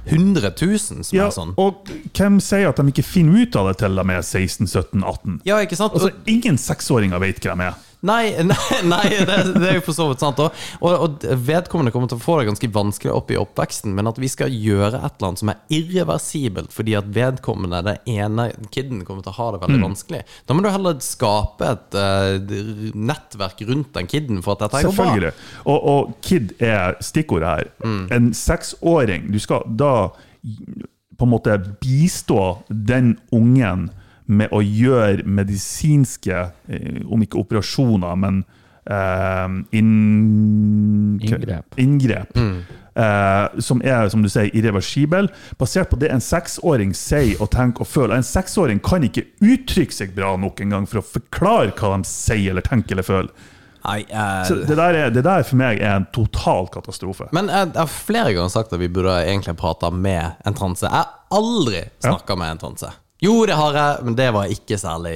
[0.06, 1.54] 100 000 som Ja, er sånn.
[1.58, 5.04] og hvem sier at de ikke finner ut av det til de er 16, 17,
[5.04, 5.42] 18?
[5.48, 5.94] Ja, ikke sant?
[5.94, 7.74] Altså, Ingen seksåringer vet hvem de er.
[8.04, 10.40] Nei, nei, nei det, det er jo for så vidt sant.
[10.44, 10.52] Og,
[10.84, 14.30] og, vedkommende kommer til å få det ganske vanskelig opp i oppveksten, men at vi
[14.32, 19.24] skal gjøre et eller annet som er irreversibelt fordi at vedkommende, det ene kiden, kommer
[19.24, 19.88] til å ha det veldig Mm.
[19.88, 20.22] vanskelig.
[20.48, 24.92] Da må du heller skape et uh, nettverk rundt den kiden for at dette går
[24.92, 25.08] bra.
[25.08, 25.34] Selvfølgelig.
[25.66, 27.72] Og, og kid er stikkordet her.
[27.84, 28.04] Mm.
[28.14, 30.12] En seksåring Du skal da
[30.44, 33.90] på en måte bistå den ungen
[34.26, 38.44] med å gjøre medisinske, eh, om ikke operasjoner, men
[38.86, 41.78] eh, inn, Inngrep.
[41.80, 42.36] inngrep.
[42.36, 42.64] Mm.
[42.96, 47.86] eh, som er som du sier, irreversibel, basert på det en seksåring sier og tenker
[47.86, 48.18] og føler.
[48.18, 52.54] En seksåring kan ikke uttrykke seg bra nok engang for å forklare hva de sier
[52.54, 53.50] eller tenker eller føler.
[53.84, 57.28] I, uh, Så det der, er, det der for meg er en total katastrofe.
[57.36, 60.88] Men jeg, jeg har flere ganger sagt at vi burde egentlig prata med en transe.
[60.88, 62.94] Jeg har aldri snakka med en transe.
[63.24, 65.14] Jo, det har jeg, men det var ikke særlig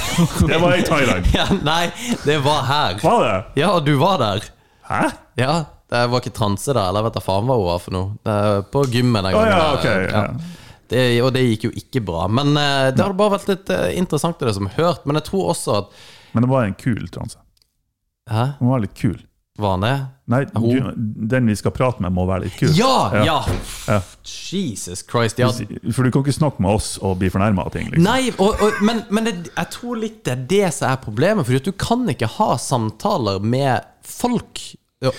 [0.50, 1.26] Det var i Thailand.
[1.36, 1.90] ja, Nei,
[2.24, 2.96] det var her.
[3.04, 3.34] Var det?
[3.60, 4.46] Ja, du var der.
[4.88, 5.02] Hæ?
[5.40, 5.54] Ja,
[5.92, 8.14] det var ikke transe da, eller vet da faen hva hun var for noe.
[8.24, 10.56] Det er på gymmet den Å, Oh, ja, okay, ok, ja.
[10.90, 12.24] Det, og det gikk jo ikke bra.
[12.32, 15.04] Men eh, det hadde bare vært litt eh, interessant det som hørt.
[15.06, 15.92] Men jeg tror også at
[16.34, 17.38] Men det var en kul transe.
[18.30, 18.48] Hæ?
[18.58, 19.18] Den var litt kul.
[19.60, 19.94] Var han det?
[20.30, 20.90] Nei, du,
[21.30, 22.70] den vi skal prate med, må være litt kul.
[22.78, 23.10] Ja!
[23.26, 23.38] Ja!
[23.90, 23.98] Ja.
[24.24, 25.40] Jesus Christ.
[25.42, 25.50] Ja.
[25.90, 27.90] For du kan ikke snakke med oss og bli fornærma av ting.
[27.90, 28.06] Liksom.
[28.06, 31.48] Nei, og, og, men, men det, jeg tror litt det er det som er problemet.
[31.48, 34.62] For du kan ikke ha samtaler med folk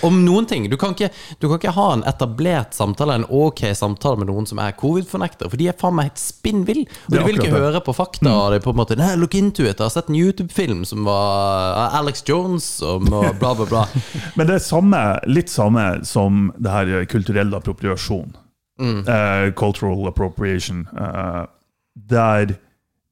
[0.06, 0.68] om noen ting.
[0.70, 1.08] Du kan, ikke,
[1.42, 5.50] du kan ikke ha en etablert samtale, en ok samtale med noen som er covid-fornekter,
[5.50, 6.86] for de er faen meg helt spinnville.
[7.08, 7.64] Og de vil ikke det.
[7.64, 8.36] høre på fakta.
[8.52, 9.80] Det er på en måte, Nei, look into it.
[9.80, 13.84] Jeg har sett en YouTube-film som var Alex Jones og bla, bla, bla.
[14.38, 18.36] Men det er samme, litt samme som det her kulturell appropriasjon.
[18.82, 19.02] Mm.
[19.06, 20.86] Uh, cultural appropriation.
[20.94, 21.48] Uh,
[21.94, 22.54] der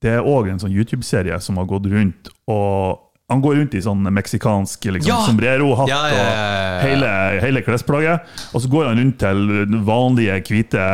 [0.00, 3.82] det er òg en sånn YouTube-serie som har gått rundt og Han går rundt i
[3.84, 5.18] sånn meksikansk liksom, Ja!
[5.28, 7.10] sombrero-hatt Ja, ja, og hele,
[7.44, 8.26] hele klesplagget.
[8.50, 9.44] Og så går han rundt til
[9.86, 10.86] vanlige, hvite,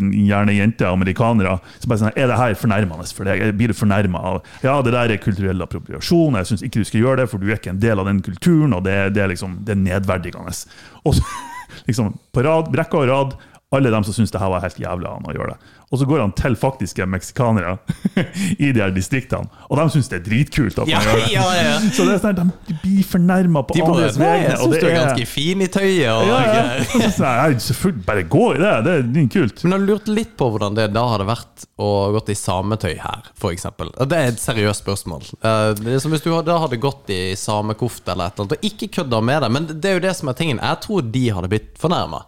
[0.00, 1.58] gjerne jenter, amerikanere.
[1.82, 3.44] Så bare sånn, Er det her fornærmende for deg?
[3.58, 4.40] Blir du fornærma?
[4.64, 6.40] Ja, det der er kulturell appropriasjon.
[6.40, 8.22] Jeg syns ikke du skal gjøre det, for du er ikke en del av den
[8.24, 10.56] kulturen, og det, det er liksom det er nedverdigende.
[11.04, 11.26] Og så,
[11.88, 13.36] liksom, på rad, rekke og rad,
[13.72, 15.76] alle dem som syns det her var helt jævlig av han å gjøre det.
[15.92, 17.74] Og så går han til faktiske meksikanere
[18.64, 21.32] i de her distriktene, og de syns det er dritkult at Ja, man gjør det.
[21.36, 21.74] ja, ja.
[21.96, 24.46] Så det er sånn, at de blir fornærma på De andres vegne.
[24.48, 26.08] jeg syns du er ganske fin i tøyet.
[26.14, 26.62] Og, ja, ja.
[26.96, 29.64] Og så jeg, selvfølgelig, bare gå i det, det er kult.
[29.66, 32.94] Men jeg har lurt litt på hvordan det da hadde vært å gått i sametøy
[33.02, 33.66] her, f.eks.
[34.08, 35.28] Det er et seriøst spørsmål.
[35.42, 38.56] Eh, Det er som hvis du da hadde gått i samekofte eller et eller annet,
[38.56, 39.52] og ikke kødda med det.
[39.58, 40.62] Men det er jo det som er tingen.
[40.62, 42.24] Jeg tror de hadde blitt fornærma.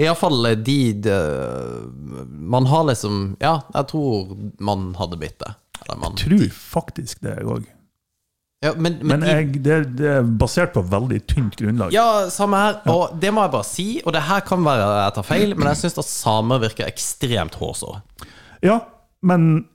[0.00, 1.16] Iallfall de, de
[2.54, 5.52] Man har liksom Ja, jeg tror man hadde blitt det.
[5.84, 7.64] Eller man, Jeg tror faktisk det, jeg òg.
[8.62, 11.92] ja, men, men, Men jeg, det, det er basert på veldig tynt grunnlag.
[11.92, 12.78] Ja, samme her.
[12.92, 15.66] Og det må jeg bare si, og det her kan være jeg tar feil, men
[15.72, 18.00] jeg syns at samer virker ekstremt hårsåre.
[18.62, 18.78] Ja,
[19.22, 19.66] men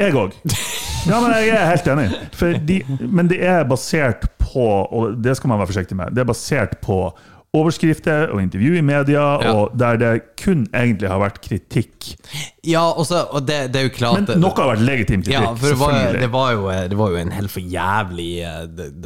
[0.00, 0.36] jeg òg.
[1.06, 2.06] Ja, men jeg er helt enig.
[2.66, 2.76] De,
[3.14, 6.72] men det er basert på, og det skal man være forsiktig med, det er basert
[6.82, 6.96] på
[7.56, 12.10] overskrifter og intervju i media, og der det kun egentlig har vært kritikk.
[12.66, 15.52] Ja, også, og det, det er jo klart Men noe har vært legitim kritikk, Ja,
[15.54, 18.64] for det var, det, var jo, det var jo en helt for jævlig eh,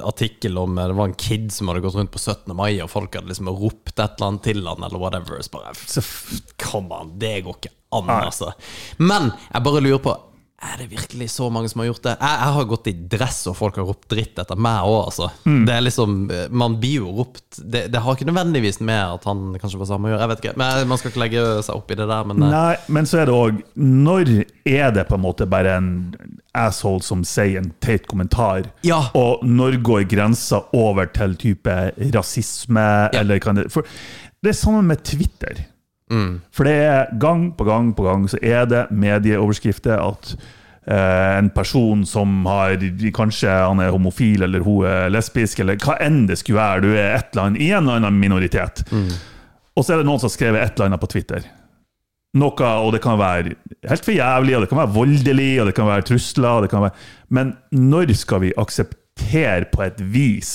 [0.08, 2.54] artikkel om eh, Det var en kid som hadde gått rundt på 17.
[2.56, 5.44] mai, og folk hadde liksom ropt et eller annet til han, eller whatever.
[5.44, 5.76] Så bare
[6.60, 8.52] Kom an, det går ikke an, altså.
[9.02, 10.16] Men jeg bare lurer på
[10.60, 12.12] er det virkelig så mange som har gjort det?
[12.20, 15.30] Jeg, jeg har gått i dress, og folk har ropt dritt etter meg òg, altså.
[15.48, 15.62] Mm.
[15.64, 16.16] Det er liksom
[16.52, 20.10] Man blir jo ropt det, det har ikke nødvendigvis med at han kanskje var samme
[20.10, 20.54] å gjøre, jeg vet ikke.
[20.60, 23.22] Men Man skal ikke legge seg opp i det der, men eh, Nei, men så
[23.22, 24.34] er det òg Når
[24.68, 25.90] er det på en måte bare en
[26.60, 28.68] asshole som sier en teit kommentar?
[28.84, 29.06] Ja.
[29.16, 31.78] Og når går grensa over til type
[32.12, 33.88] rasisme, eller kan det For
[34.40, 35.64] det er samme med Twitter.
[36.10, 36.40] Mm.
[36.50, 41.50] For det er gang på gang på gang så er det medieoverskrifter at eh, en
[41.54, 42.74] person som har
[43.14, 46.84] Kanskje han er homofil, eller hun er lesbisk, eller hva enn det skulle være.
[46.84, 48.84] Du er et eller annet, i en eller annen minoritet.
[49.76, 51.46] Og så er det noen som har skrevet et eller annet på Twitter.
[52.38, 53.56] Noe, og det kan være
[53.90, 56.66] helt for jævlig, og det kan være voldelig, og det kan være trusler.
[56.70, 60.52] Kan være, men når skal vi akseptere på et vis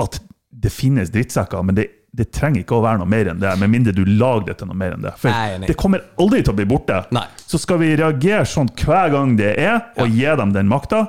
[0.00, 0.20] at
[0.62, 3.72] det finnes drittsekker, men det, det trenger ikke å være noe mer enn det, med
[3.72, 5.14] mindre du lager det til noe mer enn det.
[5.20, 5.68] For nei, nei.
[5.70, 6.98] det kommer aldri til å bli borte.
[7.40, 11.06] Så skal vi reagere sånn hver gang det er, og gi dem den makta,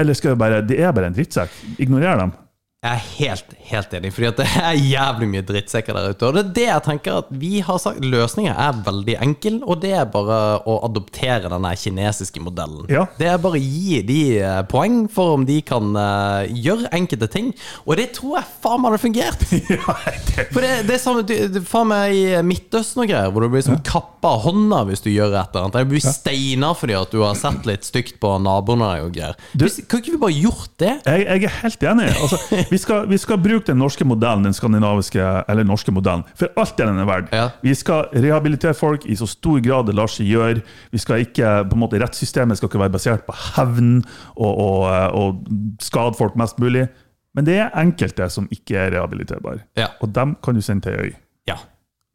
[0.00, 1.54] eller skal vi bare Det er bare en drittsekk.
[1.82, 2.32] Ignorer dem.
[2.80, 6.24] Jeg er helt, helt enig, fordi det er jævlig mye drittsekker der ute.
[6.30, 7.98] Og det er det jeg tenker at vi har sagt.
[8.00, 12.86] Løsningen er veldig enkel, og det er bare å adoptere denne kinesiske modellen.
[12.88, 13.02] Ja.
[13.18, 17.28] Det er bare å gi de eh, poeng for om de kan uh, gjøre enkelte
[17.34, 17.50] ting.
[17.84, 19.44] Og det tror jeg faen meg hadde fungert.
[20.54, 23.50] For det, det er samme du- det- faen meg i Midtøsten og greier, hvor du
[23.52, 25.84] blir som kappa av hånda hvis du gjør et eller annet.
[25.84, 29.36] Du blir steina fordi at du har sett litt stygt på naboene og greier.
[29.52, 30.96] Hvis- Kan ikke vi bare gjort det?
[31.04, 32.08] Jeg, jeg er helt enig.
[32.16, 32.40] Altså,
[32.70, 36.76] vi, skal, vi skal bruke den norske modellen, den skandinaviske eller norske modellen, for alt
[36.78, 37.34] det den er verdt.
[37.66, 40.64] Vi skal rehabilitere folk i så stor grad det lar seg gjøre.
[40.94, 44.00] Vi skal ikke, på en måte, Rettssystemet skal ikke være basert på hevn
[44.36, 44.86] og, og,
[45.20, 46.86] og skade folk mest mulig.
[47.36, 49.66] Men det er enkelte som ikke er rehabiliterbare.
[49.78, 49.92] ja.
[50.00, 51.12] Og dem kan du sende til øy.
[51.50, 51.60] Ja.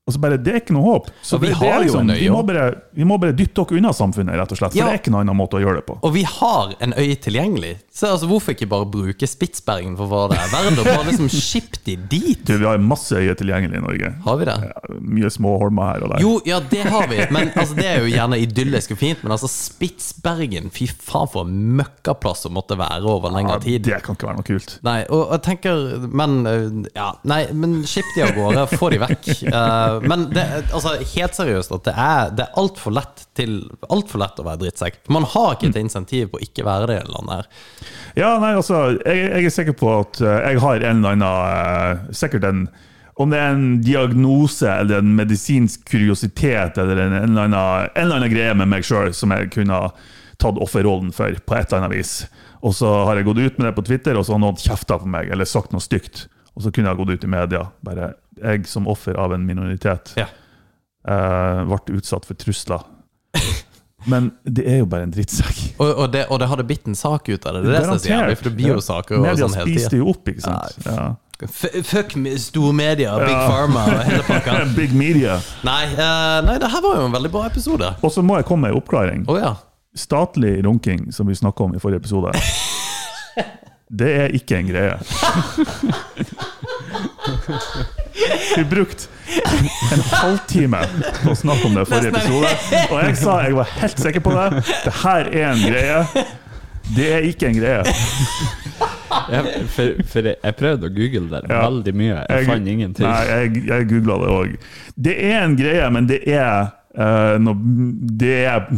[0.06, 1.08] Og så bare, Det er ikke noe håp.
[1.26, 4.36] Så vi det, det liksom, vi, må bare, vi må bare dytte dere unna samfunnet,
[4.38, 4.76] rett og slett.
[4.76, 4.86] For Ja.
[4.86, 5.96] det er ikke noen annen måte å gjøre det på.
[6.06, 7.72] Og vi har en øy tilgjengelig.
[7.90, 11.30] Så altså, hvorfor ikke bare bruke Spitsbergen for hva det er verdt, og bare liksom
[11.34, 12.44] skippe de dit?
[12.46, 14.12] Du, vi har masse øyer tilgjengelig i Norge.
[14.28, 14.58] Har vi det?
[14.68, 16.22] Ja, mye små holmer her og der.
[16.22, 17.20] Jo, ja, det har vi.
[17.34, 19.24] Men altså, Det er jo gjerne idyllisk og fint.
[19.26, 23.82] Men altså, Spitsbergen, fy faen for en møkkaplass å måtte være over lengre tid.
[23.90, 24.78] Det kan ikke være noe kult.
[24.86, 28.70] Nei, og jeg tenker Men øh, ja, nei, men skipp de av gårde.
[28.78, 29.34] Få de vekk.
[29.56, 30.44] Eh, men det,
[30.74, 34.62] altså, helt seriøst at det er, det er altfor lett alt for lett å være
[34.64, 35.00] drittsekk.
[35.12, 37.62] Man har ikke et insentiv på å ikke være det i det landet.
[38.16, 41.26] Ja, nei, altså, jeg, jeg er sikker på at eh, jeg har en eller annen
[41.26, 42.68] eh, Sikkert en
[43.20, 48.06] Om det er en diagnose eller en medisinsk kuriositet eller en, en, eller, annen, en
[48.06, 49.80] eller annen greie med meg sjøl som jeg kunne
[50.42, 52.18] tatt offerrollen for på et eller annet vis.
[52.66, 54.98] Og så har jeg gått ut med det på Twitter, og så har noen kjefta
[55.00, 56.26] på meg eller sagt noe stygt.
[56.56, 57.64] Og så kunne jeg gått ut i media.
[57.86, 60.26] Bare jeg som offer av en minoritet Ja.
[61.08, 62.84] eh, ble utsatt for trusler.
[64.08, 65.80] Men det er jo bare en drittsekk.
[65.82, 67.64] Og, og, det, og det hadde blitt en sak ut av det.
[67.66, 69.72] Det er det som er jævlig, for det blir jo saker og Media sånn hele
[69.72, 70.76] spiste jo opp, ikke sant.
[70.86, 71.08] Ja.
[71.50, 73.48] F- Fuck me- stormedia, Big Ja.
[73.50, 74.60] Pharma og hele pakka.
[74.78, 75.40] Big media.
[75.66, 77.90] Nei, uh, nei, det her var jo en veldig bra episode.
[78.06, 79.26] Og så må jeg komme med en oppklaring.
[79.28, 79.56] Oh, ja.
[79.98, 82.32] Statlig runking, som vi snakka om i forrige episode,
[84.00, 84.96] det er ikke en greie.
[88.56, 89.08] Vi brukte
[89.96, 90.82] en halvtime
[91.24, 92.52] på å snakke om det i forrige episode,
[92.92, 94.48] og jeg sa jeg var helt sikker på det.
[94.86, 96.26] Det her er en greie.
[96.96, 97.82] Det er ikke en greie.
[99.32, 101.60] Jeg, for, for jeg, jeg prøvde å google det Ja.
[101.66, 102.18] veldig mye.
[102.30, 103.08] Jeg, fant ingenting.
[103.08, 104.56] Nei, jeg, jeg googla det òg.
[105.08, 107.52] Det er en greie, men det er Uh, no,
[108.16, 108.70] Det er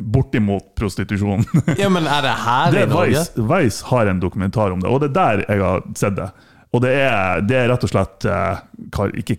[0.00, 1.42] bortimot prostitusjon.
[1.76, 3.10] Ja, men er det her det i Norge?
[3.12, 6.30] Vice, Vice har en dokumentar om det, og det er der jeg har sett det.
[6.74, 8.60] Og det er, det er rett og slett eh,
[9.22, 9.38] ikke,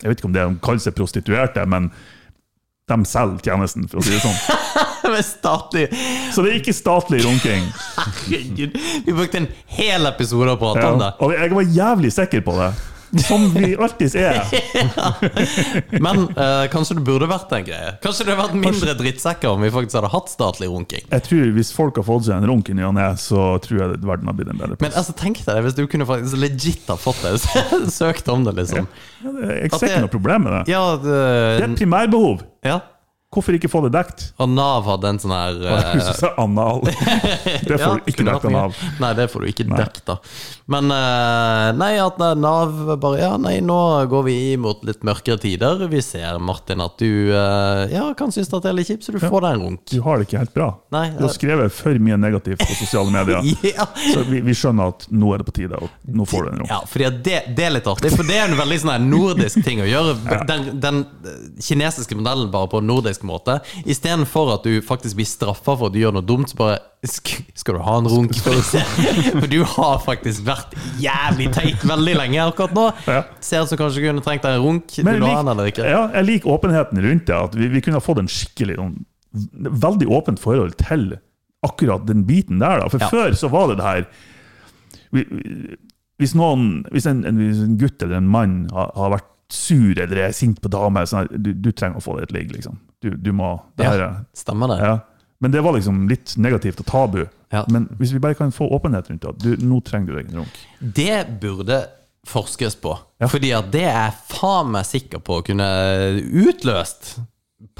[0.00, 1.90] Jeg vet ikke om det er de kaller seg prostituerte, men
[2.90, 4.38] de selger tjenesten, for å si det sånn.
[5.10, 5.86] Med statlig
[6.34, 7.64] Så det er ikke statlig runking.
[7.96, 8.76] Herregud,
[9.06, 11.10] vi brukte en hel episode på prate om det.
[11.18, 12.70] og jeg var jævlig sikker på det.
[13.18, 14.44] Som vi alltid er.
[16.04, 17.94] Men uh, kanskje det burde vært en greie?
[18.04, 21.02] Kanskje det hadde vært mindre drittsekker om vi faktisk hadde hatt statlig runking?
[21.10, 23.82] Jeg tror Hvis folk har fått seg en runk i ny og ne, så tror
[23.82, 26.86] jeg verden har blitt en bedre Men altså, tenk deg hvis du kunne faktisk legit
[26.92, 27.34] ha fått det.
[28.00, 28.86] Søkt om det, liksom.
[29.24, 30.62] Jeg At ser ikke noe problem med det.
[30.72, 32.46] Ja, Det er det, et primærbehov.
[32.66, 32.80] ja.
[33.30, 34.24] Hvorfor ikke få det dekt?
[34.42, 35.58] Og Nav hadde en sånn her
[35.94, 36.80] Hvis du sa anal.
[37.68, 38.50] Det får ja, du ikke dekt av.
[38.50, 38.78] Nav.
[38.98, 40.16] Nei, det får du ikke dekt, da.
[40.70, 43.76] Men uh, nei, at eh, Nav bare Ja, nei, nå
[44.10, 45.84] går vi mot litt mørkere tider.
[45.92, 49.14] Vi ser, Martin, at du uh, ja, kan synes at det er litt kjipt, så
[49.14, 49.84] du får deg en runk.
[49.92, 50.68] Du har det ikke helt bra.
[50.94, 53.46] Nei, Du har skrevet for mye negativt på sosiale medier.
[53.70, 53.86] Ja.
[53.94, 56.62] Så vi, vi skjønner at nå er det på tide, og nå får du en
[56.64, 56.72] runk.
[56.72, 59.84] Ja, fordi det, det er litt artig, for det er en veldig sånn nordisk ting
[59.84, 60.16] å gjøre.
[60.50, 61.02] Den, den
[61.62, 62.88] kinesiske modellen bare på en
[63.20, 63.60] nordisk måte.
[63.86, 67.44] Istedenfor at du faktisk blir straffa for at du gjør noe dumt, så bare sk-
[67.54, 68.34] Skal du ha en runk?
[68.40, 72.86] For, du har faktisk vært jævlig teit veldig lenge akkurat nå.
[73.06, 73.22] Ja.
[73.40, 74.96] Ser ut som kanskje kunne trengt deg en runk.
[75.04, 77.36] Men jeg lik- Ja, jeg liker åpenheten rundt det.
[77.36, 78.96] At vi, vi kunne ha fått en skikkelig sånn,
[79.86, 81.18] veldig åpent forhold til
[81.64, 82.80] akkurat den biten der.
[82.80, 82.88] Da.
[82.88, 83.08] For Ja.
[83.12, 84.06] før så var det det her
[85.12, 85.76] vi- vi-
[86.20, 89.98] Hvis noen, hvis en, en, hvis en gutt eller en mann har, har vært sur
[89.98, 92.78] eller er sint på dame, sånn, du, du trenger å få deg et ligg, liksom.
[93.00, 94.80] Du, du må det her, ja, Stemmer det?
[94.84, 94.98] ja.
[95.40, 97.22] Men det var liksom litt negativt og tabu.
[97.48, 97.62] Ja.
[97.72, 100.42] Men hvis vi bare kan få åpenhet rundt det, du, nå trenger du deg en
[100.42, 100.58] runk.
[100.80, 101.78] Det burde
[102.28, 102.92] forskes på.
[103.22, 103.28] Ja.
[103.32, 105.68] Fordi at det er jeg faen meg sikker på å kunne
[106.44, 107.14] utløst,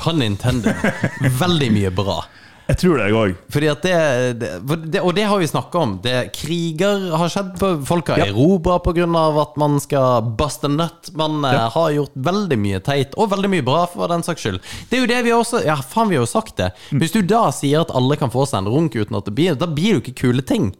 [0.00, 0.72] pun intended,
[1.42, 2.22] veldig mye bra.
[2.70, 5.00] Jeg tror det, jeg òg.
[5.02, 5.94] Og det har vi snakka om.
[6.04, 7.48] Det, kriger har skjedd.
[7.58, 8.26] På, folk har Ja.
[8.30, 9.08] erobra pga.
[9.42, 11.10] at man skal buste nøtt.
[11.16, 11.68] Man eh, Ja.
[11.68, 14.60] har gjort veldig mye teit, og veldig mye bra, for den saks skyld.
[14.88, 16.72] Det er jo det vi også Ja, faen, vi har jo sagt det.
[16.92, 17.00] Mm.
[17.00, 19.58] Hvis du da sier at alle kan få seg en runk uten at det blir
[19.58, 20.74] Da blir det jo ikke kule ting.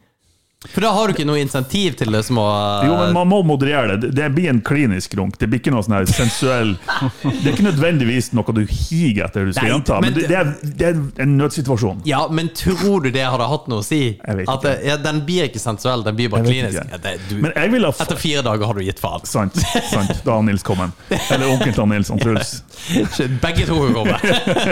[0.69, 2.47] For da har du ikke noe insentiv til det som å
[2.85, 4.11] Jo, men man må moderere det.
[4.13, 5.39] Det blir en klinisk runk.
[5.41, 6.75] Det blir ikke noe sånn her sensuell
[7.23, 10.37] Det er ikke nødvendigvis noe du higer etter du skal Nei, gjenta, men men det,
[10.37, 12.05] er, det er en nødsituasjon.
[12.05, 14.03] Ja, men tror du det hadde hatt noe å si?
[14.21, 16.93] Jeg vet At det, ja, Den blir ikke sensuell, den blir bare klinisk.
[16.93, 19.25] Ja, det, du, etter fire dager har du gitt faen.
[19.25, 19.57] Sant.
[19.89, 20.13] sant.
[20.27, 20.93] Da har Nils kommet.
[21.31, 22.59] Eller onkelen til Nils, han Truls.
[23.47, 24.21] Begge to kommer.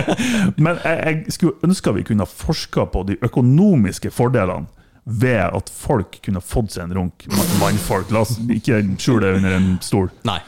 [0.68, 4.68] Men jeg, jeg skulle ønske vi kunne ha forska på de økonomiske fordelene
[5.08, 7.26] ved at folk kunne fått seg en runk.
[7.32, 8.10] Man- Mannfolk.
[8.12, 10.10] La oss ikke skjule det under en stol.
[10.28, 10.38] Nei.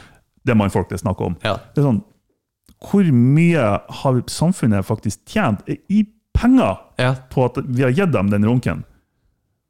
[0.45, 1.35] Det er mannfolk det er snakk om.
[1.43, 1.55] Ja.
[1.73, 2.03] Det er sånn,
[2.81, 3.65] hvor mye
[4.01, 5.59] har samfunnet faktisk tjent
[5.89, 7.15] i penger Ja.
[7.29, 8.83] på at vi har gitt dem den runken?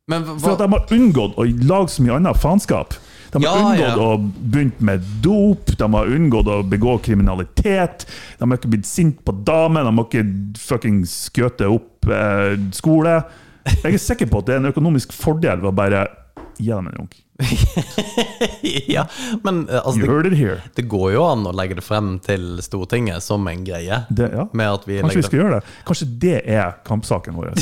[0.08, 2.96] Men For at de har unngått å lage så mye annet faenskap.
[3.32, 3.96] De har Ja, unngått ja.
[3.96, 8.06] å begynne med dop, de har unngått å begå kriminalitet.
[8.40, 13.24] De har ikke blitt sint på damer, de har ikke fuckings skutt opp eh, skole.
[13.66, 16.06] Jeg er sikker på at det er en økonomisk fordel ved å bare
[16.58, 17.18] gi dem en runk.
[18.88, 19.06] ja,
[19.44, 23.46] men eh, altså, det, det går jo an å legge det frem til Stortinget som
[23.50, 24.02] en greie.
[24.10, 24.48] Det, ja.
[24.86, 25.74] Vi Kanskje vi skal gjøre det?
[25.88, 27.54] Kanskje det er kampsaken vår?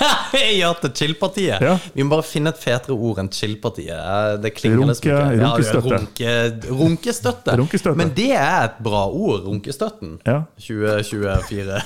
[0.60, 1.62] ja, til Chill-partiet.
[1.64, 1.76] Ja.
[1.94, 3.96] Vi må bare finne et fetere ord enn Chill-partiet.
[3.96, 5.10] Eh, Det klinger Runke- liksom.
[5.10, 5.52] Ja,
[5.96, 6.36] runke,
[6.70, 7.56] runkestøtte.
[7.60, 7.96] Runkestøtte.
[7.98, 10.18] Men det er et bra ord, runkestøtten.
[10.26, 10.42] Ja.
[10.60, 11.80] 2024.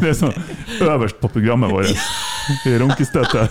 [0.00, 0.34] Det er sånn
[0.82, 1.96] øverst på programmet vårt.
[2.66, 3.46] Runkestøtte.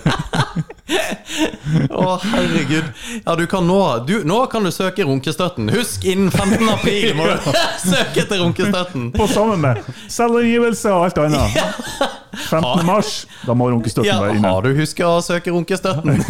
[1.92, 2.81] Å, herregud.
[3.24, 5.70] Ja, du kan nå, du, nå kan du søke runkestøtten.
[5.74, 6.68] Husk, innen 15.
[6.68, 7.52] april må du
[7.92, 9.10] søke til runkestøtten.
[9.16, 12.20] På sammen med selvangivelse og alt annet.
[12.32, 12.86] 15.
[12.86, 13.12] mars,
[13.46, 14.48] da må runkestøtten Ja, være inne.
[14.54, 16.16] har du huska å søke runkestøtten?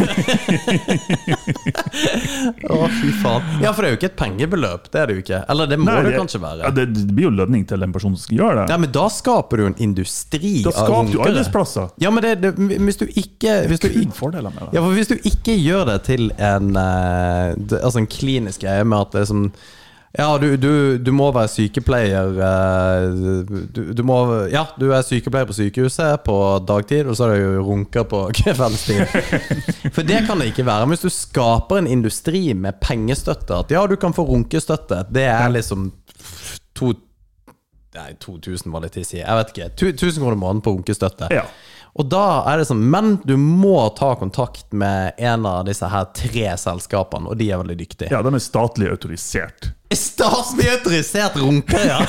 [2.73, 3.45] Å, fy faen.
[3.63, 4.89] Ja, for det er jo ikke et pengebeløp.
[4.93, 5.39] Det er det jo ikke.
[5.53, 6.63] Eller det må Nei, det kanskje være.
[6.65, 8.65] Ja, det, det blir jo lønning til den personen som gjøre det.
[8.73, 11.29] Ja, men da skaper du en industri Da av skaper du runkere.
[11.33, 11.91] arbeidsplasser.
[12.03, 14.71] Ja, men det, det, hvis du ikke hvis du, fordeler med det.
[14.77, 18.99] ja, for hvis du ikke gjør det til en eh, Altså en klinisk greie med
[19.07, 19.47] at det er som
[20.13, 23.05] ja, du, du, du må være sykepleier eh,
[23.73, 24.17] du, du må
[24.51, 26.35] Ja, du er sykepleier på sykehuset på
[26.69, 29.09] dagtid, og så er det jo runker på kveldstid.
[29.89, 30.85] For det kan det ikke være.
[30.85, 35.25] Men hvis du skaper en industri med pengestøtte, at ja, du kan få runkestøtte, det
[35.31, 35.89] er liksom
[36.77, 36.93] to
[37.93, 39.19] Nei, 2000 var litt hissig.
[39.19, 39.67] Jeg vet ikke.
[39.93, 41.27] 1000 kroner måneden på runkestøtte.
[41.29, 41.43] Ja.
[41.93, 46.07] Og da er det sånn Men du må ta kontakt med en av disse her
[46.17, 48.09] tre selskapene, og de er veldig dyktige.
[48.13, 49.69] Ja, de er statlig autorisert.
[50.23, 51.99] Statlig autorisert runker, ja!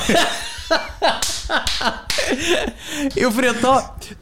[3.19, 3.73] jo, fordi at da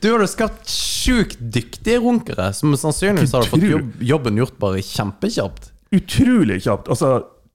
[0.02, 4.82] Du har jo skapt sjukt dyktige runkere, som sannsynligvis hadde fått jobb, jobben gjort bare
[4.86, 5.72] kjempekjapt.
[5.94, 6.90] Utrolig kjapt.
[6.94, 7.10] Altså,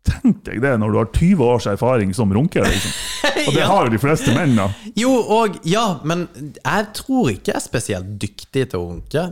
[0.08, 2.64] Tenk deg det når du har 20 års erfaring som runker.
[2.64, 2.92] Liksom.
[3.48, 3.66] Og det Ja.
[3.68, 4.54] har jo de fleste menn.
[4.56, 4.70] da.
[4.96, 6.22] Jo, og ja, men
[6.62, 9.24] jeg tror ikke jeg er spesielt dyktig til å runke.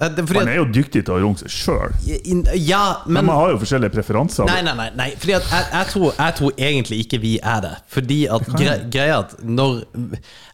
[0.00, 1.94] Eh, det fordi Man er jo dyktig til å runke seg sjøl.
[2.60, 4.44] Ja, men Men man har jo forskjellige preferanser.
[4.44, 4.90] Nei, nei, nei.
[4.92, 7.70] nei fordi at jeg, jeg, tror, jeg tror egentlig ikke vi er det.
[7.94, 9.78] Fordi at gre, greia at når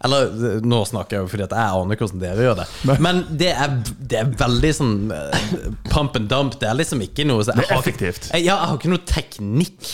[0.07, 2.68] Eller nå snakker jeg jo fordi at jeg aner hvordan dere gjør det.
[3.03, 5.49] Men det er, det er veldig sånn eh,
[5.90, 6.55] pump and dump.
[6.62, 8.30] Det er liksom ikke noe så- Det er ikke- effektivt.
[8.30, 9.90] Jeg, ja, jeg har ikke noe teknikk.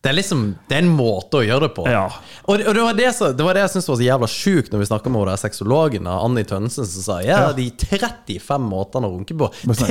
[0.00, 1.88] Det er liksom Det er en måte å gjøre det på.
[1.88, 2.04] Ja.
[2.44, 4.72] Og, og det var det, så, det var det jeg syntes var så jævla sjukt
[4.72, 7.52] når vi snakka med sexologen Annie Tønnesen, som sa ja, Ja.
[7.56, 9.50] de 35 måtene å runke på.
[9.66, 9.86] Men sånn-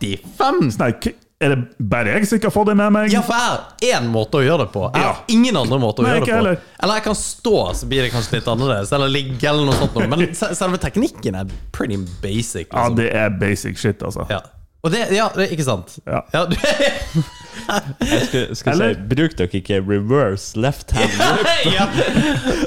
[0.00, 0.70] 35!
[0.72, 1.14] Snakk.
[1.38, 3.10] er det bare jeg som ikke har fått det med meg?
[3.12, 4.90] Ja, for jeg har én måte å gjøre det på.
[4.94, 5.16] Jeg har Ja.
[5.28, 6.36] ingen andre måter å Nei, gjøre det på.
[6.36, 6.60] heller.
[6.82, 8.92] Eller jeg kan stå, så blir det kanskje litt annerledes.
[8.92, 10.08] Eller ligge, eller noe sånt.
[10.08, 12.68] Men selve teknikken er pretty basic.
[12.72, 12.96] Ja, Liksom.
[12.96, 14.26] det er basic shit, altså.
[14.30, 14.40] Ja.
[14.82, 15.98] Og det, ja, det ikke sant?
[16.06, 16.22] Ja.
[16.46, 16.56] du,
[17.66, 21.48] Jeg skulle, skulle Eller- si, bruk dere ikke reverse left hand grip?
[21.76, 21.86] ja.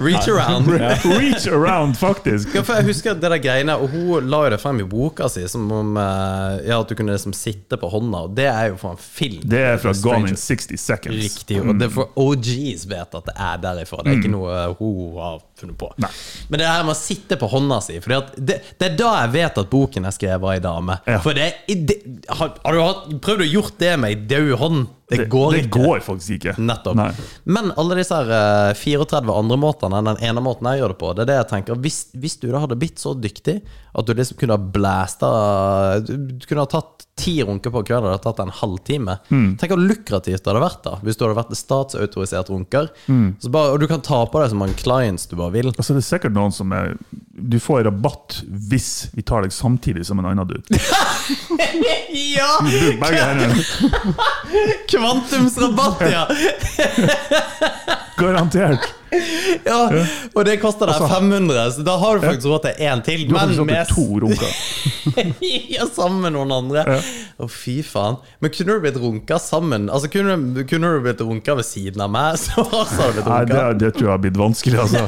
[0.01, 0.67] Reach around.
[1.19, 2.53] Reach around, faktisk.
[2.55, 5.27] Ja, for jeg husker det der greiene Og hun la jo det frem i boka
[5.31, 8.71] si Som om eh, ja, at du kunne liksom sitte på hånda Og det er
[8.71, 11.15] jo for en film Det er fra Gone in 60 Seconds.
[11.15, 11.23] Mm.
[11.25, 14.53] Riktig, og det er for OGs vet at det er derifra Det er ikke noe
[14.55, 16.11] eh, hun har funnet på Nei.
[16.49, 19.11] Men det her med å sitte på hånda si Fordi at det, det er da
[19.23, 21.19] jeg vet at boken jeg skrev, var ei dame Ja.
[21.23, 21.99] For det, det
[22.31, 24.78] har, har du hatt, prøvd å gjort det med ei død hånd?
[24.79, 24.98] Mm.
[25.09, 26.55] Det, går det ikke går faktisk ikke.
[26.61, 26.97] Nettopp.
[26.99, 27.09] Nei.
[27.49, 28.29] Men alle disse her
[28.69, 31.37] eh, 34 andre måtene enn den ene måten jeg gjør det på, det er det
[31.39, 31.83] jeg tenker.
[31.83, 35.29] Hvis, hvis du da hadde blitt så dyktig at du liksom kunne ha blæsta
[36.05, 39.17] Du kunne ha tatt ti runker på kvelden, det hadde tatt en halvtime.
[39.27, 39.47] Mm.
[39.59, 42.87] Tenk hvor lukrativt det hadde vært da hvis du hadde vært statsautorisert runker.
[43.11, 43.33] Mm.
[43.43, 45.71] Så bare, og du kan ta på deg så mange clients du bare vil.
[45.73, 46.95] Altså Det er sikkert noen som er
[47.33, 48.39] Du får rabatt
[48.69, 50.79] hvis vi tar deg samtidig som en annen dude.
[52.37, 52.51] ja!
[52.63, 53.59] Begge hendene.
[54.99, 56.27] Kvantumsrabatt, ja!
[58.19, 58.87] Garantert.
[59.65, 59.77] ja!
[60.35, 63.23] Og det koster deg Altså, 500, så da har du faktisk råd til én til.
[63.29, 64.51] Du har faktisk hatt to runker.
[65.75, 66.83] ja, sammen med noen andre.
[66.83, 66.97] Å,
[67.39, 67.47] Ja.
[67.49, 68.19] fy faen.
[68.43, 69.87] Men kunne du blitt runka sammen?
[69.89, 70.35] Altså, kunne,
[70.67, 72.35] kunne du blitt runka ved siden av meg?
[72.43, 75.07] Så hadde du blitt Nei, det, det tror jeg har blitt vanskelig, altså.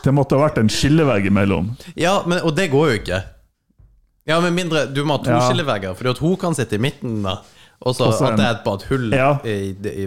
[0.00, 1.74] Det måtte ha vært en skillevegg imellom.
[1.98, 3.22] Ja, men, og det går jo ikke.
[4.30, 5.40] Ja, med mindre du må ha to Ja.
[5.50, 7.24] skillevegger, at hun kan sitte i midten.
[7.26, 7.40] da
[7.80, 9.30] Og så at det er bare et hull Ja.
[9.44, 10.06] i, i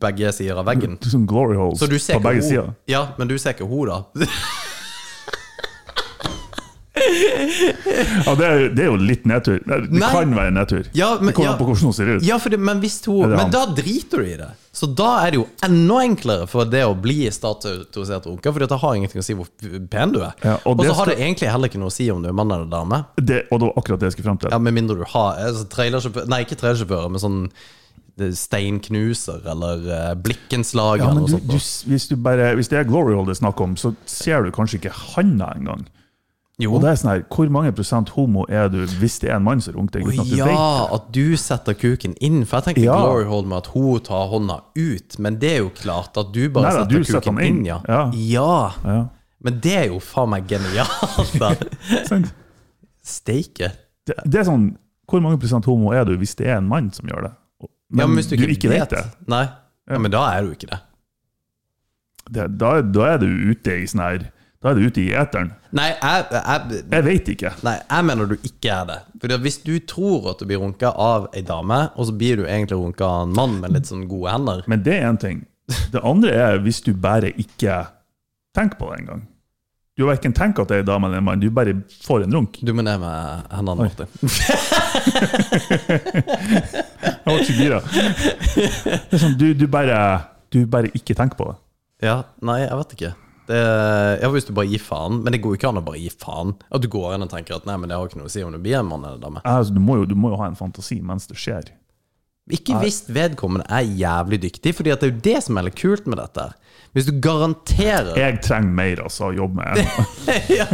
[0.00, 0.96] begge sider av veggen.
[1.04, 2.70] Sånn glory holes Så på begge sider.
[2.88, 4.00] Ja, men du ser ikke hun, da.
[7.00, 9.60] Ja, det, er, det er jo litt nedtur.
[9.64, 10.10] Det Nei.
[10.12, 10.88] kan være nedtur.
[10.96, 11.52] Ja, men- det kommer ja.
[11.54, 12.22] an på hvordan hun ser ut.
[12.26, 14.50] Ja, det, men hun Men da driter du i det.
[14.80, 18.78] Så da er det jo enda enklere for det å bli statsautorisert runker, for det
[18.80, 19.50] har ingenting å si hvor
[19.92, 20.32] pen du er.
[20.40, 22.30] Ja, og og så har skal- det egentlig heller ikke noe å si om du
[22.30, 23.02] er mann eller dame.
[23.16, 24.54] Det, og det var akkurat det jeg skulle fram til.
[24.54, 27.38] Ja, Med mindre du har altså, trailersjåfør Nei, ikke trailersjåfører, men sånn
[28.20, 32.88] eh, steinknuser eller uh, blikkenslager Ja, men du, du, hvis, du bare, hvis det er
[32.88, 35.84] glory hole det er snakk om, så ser du kanskje ikke handa engang.
[36.60, 36.74] Jo.
[36.76, 39.44] Og det er sånn her, Hvor mange prosent homo er du hvis det er en
[39.46, 40.08] mann som runker deg?
[40.10, 40.96] Uten at du ja, vet det?
[40.98, 42.42] at du setter kuken inn.
[42.44, 42.98] For jeg tenkte Ja.
[43.00, 46.42] glory hold med at hun tar hånda ut, men det er jo klart at du
[46.50, 47.56] bare Nei setter du kuken setter inn.
[47.60, 47.80] inn, ja.
[47.88, 48.02] Ja.
[48.12, 48.72] ja.
[48.84, 48.98] Ja.
[49.40, 51.54] Men det er jo faen meg genialt, da.
[53.02, 53.70] Steike.
[54.06, 54.74] Det, det er sånn,
[55.10, 57.32] Hvor mange prosent homo er du hvis det er en mann som gjør det?
[57.90, 59.46] Men, Ja, men hvis du ikke, vet det, Nei.
[59.90, 60.78] Ja, men da er du ikke det.
[62.30, 64.28] det da, da er du ute i sånn her
[64.60, 65.54] Da er du ute i eteren.
[65.72, 67.50] Nei, jeg, jeg, Jeg vet ikke.
[67.64, 68.98] nei, jeg mener du ikke er det.
[69.22, 72.44] Fordi Hvis du tror at du blir runka av ei dame, og så blir du
[72.44, 75.38] egentlig runka av en mann med litt sånn gode hender Men det er én ting.
[75.94, 77.78] Det andre er hvis du bare ikke
[78.56, 79.22] tenker på det engang.
[79.96, 82.36] Du verken tenker at det er en dame eller en mann, du bare får en
[82.36, 82.60] runk.
[82.60, 84.08] Du må ned med hendene, Martin.
[87.20, 87.80] Jeg var ikke gira.
[87.88, 89.96] Det er sånn, du, du, bare,
[90.52, 91.58] du bare ikke tenker på det.
[92.10, 93.10] Ja, nei, jeg vet ikke.
[93.50, 93.60] Det,
[94.22, 95.20] ja, Hvis du bare gir faen.
[95.24, 96.54] Men det går jo ikke an å bare gi faen.
[96.70, 98.44] At du går inn og tenker at nei, men det har ikke noe å si
[98.46, 99.42] om du blir en mann eller dame.
[99.42, 101.72] Altså, du, du må jo ha en fantasi mens det skjer.
[102.56, 105.78] Ikke hvis vedkommende er jævlig dyktig, Fordi at det er jo det som er litt
[105.80, 106.48] kult med dette.
[106.90, 109.78] Hvis du garanterer Jeg trenger mer altså, å jobbe med.
[110.58, 110.64] ja,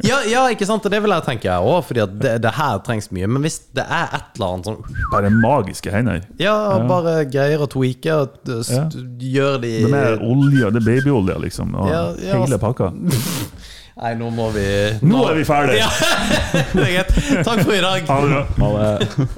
[0.00, 0.86] ja, ja, ikke sant?
[0.88, 3.28] Og det vil jeg tenke jeg òg, fordi det, det her trengs mye.
[3.28, 4.78] Men hvis det er et eller annet sånn
[5.12, 6.22] Bare magiske hender.
[6.40, 6.54] Ja,
[6.88, 8.86] bare greier å tweake og Ja.
[9.20, 11.76] gjøre de Det med olje, det er babyolje, liksom.
[11.76, 12.62] Og Ja, ja, hele altså.
[12.64, 12.90] pakka.
[13.98, 14.64] Nei, nå må vi
[15.02, 15.82] Nå er vi ferdige!
[15.82, 15.88] Ja,
[16.78, 17.44] det er greit.
[17.44, 18.04] Takk for i dag.
[18.08, 18.42] Ha det bra.
[18.62, 19.28] Ha det.